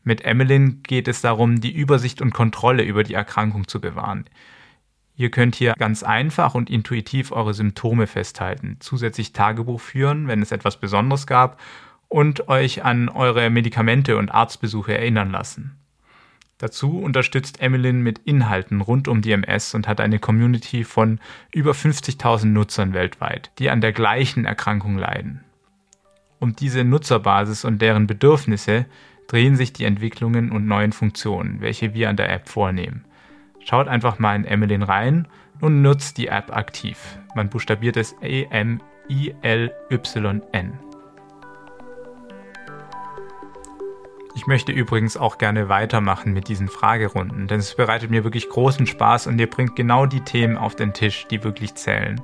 Mit 0.03 0.23
Emmeline 0.23 0.77
geht 0.83 1.09
es 1.09 1.21
darum, 1.21 1.61
die 1.61 1.75
Übersicht 1.75 2.23
und 2.23 2.33
Kontrolle 2.33 2.85
über 2.85 3.05
die 3.05 3.13
Erkrankung 3.13 3.69
zu 3.69 3.83
bewahren. 3.83 4.25
Ihr 5.15 5.31
könnt 5.31 5.57
hier 5.57 5.75
ganz 5.75 6.03
einfach 6.03 6.55
und 6.55 6.71
intuitiv 6.71 7.33
eure 7.33 7.53
Symptome 7.53 8.07
festhalten, 8.07 8.77
zusätzlich 8.81 9.35
Tagebuch 9.35 9.81
führen, 9.83 10.27
wenn 10.27 10.41
es 10.41 10.53
etwas 10.53 10.81
Besonderes 10.81 11.27
gab 11.27 11.61
und 12.09 12.49
euch 12.49 12.85
an 12.85 13.09
eure 13.09 13.51
Medikamente 13.51 14.17
und 14.17 14.31
Arztbesuche 14.31 14.97
erinnern 14.97 15.31
lassen. 15.31 15.77
Dazu 16.59 16.99
unterstützt 16.99 17.61
Emmeline 17.61 17.99
mit 17.99 18.19
Inhalten 18.21 18.81
rund 18.81 19.07
um 19.07 19.23
die 19.23 19.31
MS 19.31 19.75
und 19.75 19.87
hat 19.87 20.01
eine 20.01 20.19
Community 20.19 20.83
von 20.83 21.21
über 21.53 21.71
50.000 21.71 22.47
Nutzern 22.47 22.95
weltweit, 22.95 23.53
die 23.61 23.71
an 23.71 23.81
der 23.81 23.93
gleichen 23.93 24.45
Erkrankung 24.45 24.99
leiden. 24.99 25.45
Um 26.41 26.57
diese 26.57 26.83
Nutzerbasis 26.83 27.65
und 27.65 27.81
deren 27.81 28.09
Bedürfnisse 28.09 28.87
drehen 29.29 29.55
sich 29.55 29.73
die 29.73 29.85
Entwicklungen 29.85 30.51
und 30.51 30.67
neuen 30.67 30.93
Funktionen, 30.93 31.61
welche 31.61 31.95
wir 31.95 32.09
an 32.09 32.17
der 32.17 32.33
App 32.33 32.49
vornehmen. 32.49 33.05
Schaut 33.65 33.87
einfach 33.87 34.19
mal 34.19 34.35
in 34.35 34.45
Emmeline 34.45 34.89
rein 34.89 35.29
und 35.61 35.83
nutzt 35.83 36.19
die 36.19 36.29
App 36.29 36.57
aktiv. 36.57 37.19
Man 37.35 37.51
buchstabiert 37.51 37.97
es 37.97 38.17
E-M-I-L-Y-N. 38.23 38.79
Ich 44.39 44.47
möchte 44.47 44.71
übrigens 44.71 45.17
auch 45.17 45.39
gerne 45.39 45.69
weitermachen 45.69 46.33
mit 46.33 46.47
diesen 46.47 46.69
Fragerunden, 46.69 47.49
denn 47.49 47.59
es 47.59 47.75
bereitet 47.75 48.13
mir 48.13 48.23
wirklich 48.23 48.49
großen 48.49 48.87
Spaß 48.87 49.27
und 49.27 49.37
ihr 49.41 49.51
bringt 49.51 49.75
genau 49.75 50.07
die 50.07 50.21
Themen 50.21 50.57
auf 50.57 50.77
den 50.77 50.93
Tisch, 50.93 51.27
die 51.29 51.43
wirklich 51.43 51.75
zählen. 51.75 52.21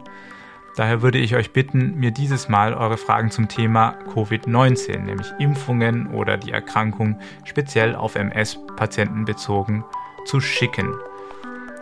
Daher 0.76 1.02
würde 1.02 1.18
ich 1.18 1.34
euch 1.34 1.52
bitten, 1.52 1.98
mir 1.98 2.12
dieses 2.12 2.48
Mal 2.48 2.72
eure 2.72 2.98
Fragen 2.98 3.32
zum 3.32 3.48
Thema 3.48 3.96
Covid-19, 4.14 4.98
nämlich 4.98 5.26
Impfungen 5.40 6.06
oder 6.06 6.36
die 6.36 6.52
Erkrankung 6.52 7.18
speziell 7.42 7.96
auf 7.96 8.14
MS-Patienten 8.14 9.24
bezogen, 9.24 9.84
zu 10.24 10.40
schicken. 10.40 10.94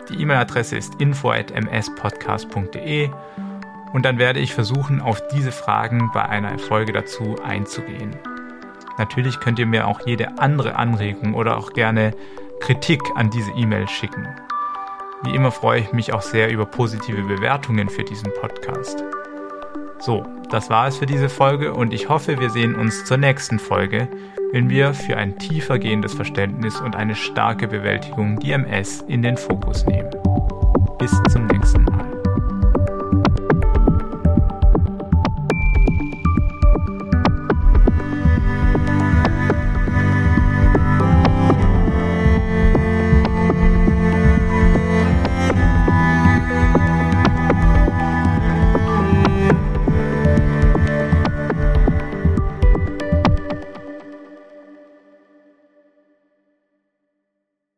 Die 0.09 0.19
E-Mail-Adresse 0.19 0.77
ist 0.77 0.95
info@mspodcast.de 0.95 3.11
und 3.93 4.03
dann 4.03 4.17
werde 4.17 4.39
ich 4.39 4.55
versuchen, 4.55 4.99
auf 4.99 5.21
diese 5.27 5.51
Fragen 5.51 6.09
bei 6.11 6.27
einer 6.27 6.57
Folge 6.57 6.91
dazu 6.91 7.35
einzugehen. 7.43 8.17
Natürlich 8.97 9.39
könnt 9.39 9.59
ihr 9.59 9.65
mir 9.65 9.87
auch 9.87 10.01
jede 10.05 10.37
andere 10.39 10.75
Anregung 10.75 11.33
oder 11.33 11.57
auch 11.57 11.73
gerne 11.73 12.11
Kritik 12.59 13.01
an 13.15 13.29
diese 13.29 13.51
E-Mail 13.51 13.87
schicken. 13.87 14.27
Wie 15.23 15.35
immer 15.35 15.51
freue 15.51 15.81
ich 15.81 15.93
mich 15.93 16.13
auch 16.13 16.21
sehr 16.21 16.51
über 16.51 16.65
positive 16.65 17.23
Bewertungen 17.23 17.89
für 17.89 18.03
diesen 18.03 18.31
Podcast. 18.39 19.03
So, 19.99 20.25
das 20.49 20.69
war 20.69 20.87
es 20.87 20.97
für 20.97 21.05
diese 21.05 21.29
Folge 21.29 21.73
und 21.73 21.93
ich 21.93 22.09
hoffe, 22.09 22.39
wir 22.39 22.49
sehen 22.49 22.75
uns 22.75 23.05
zur 23.05 23.17
nächsten 23.17 23.57
Folge, 23.57 24.09
wenn 24.51 24.69
wir 24.69 24.93
für 24.93 25.17
ein 25.17 25.39
tiefer 25.39 25.79
gehendes 25.79 26.13
Verständnis 26.13 26.79
und 26.81 26.95
eine 26.95 27.15
starke 27.15 27.67
Bewältigung 27.67 28.37
die 28.39 28.51
in 28.51 29.21
den 29.21 29.37
Fokus 29.37 29.85
nehmen. 29.85 30.11
Bis 30.99 31.11
zum 31.31 31.47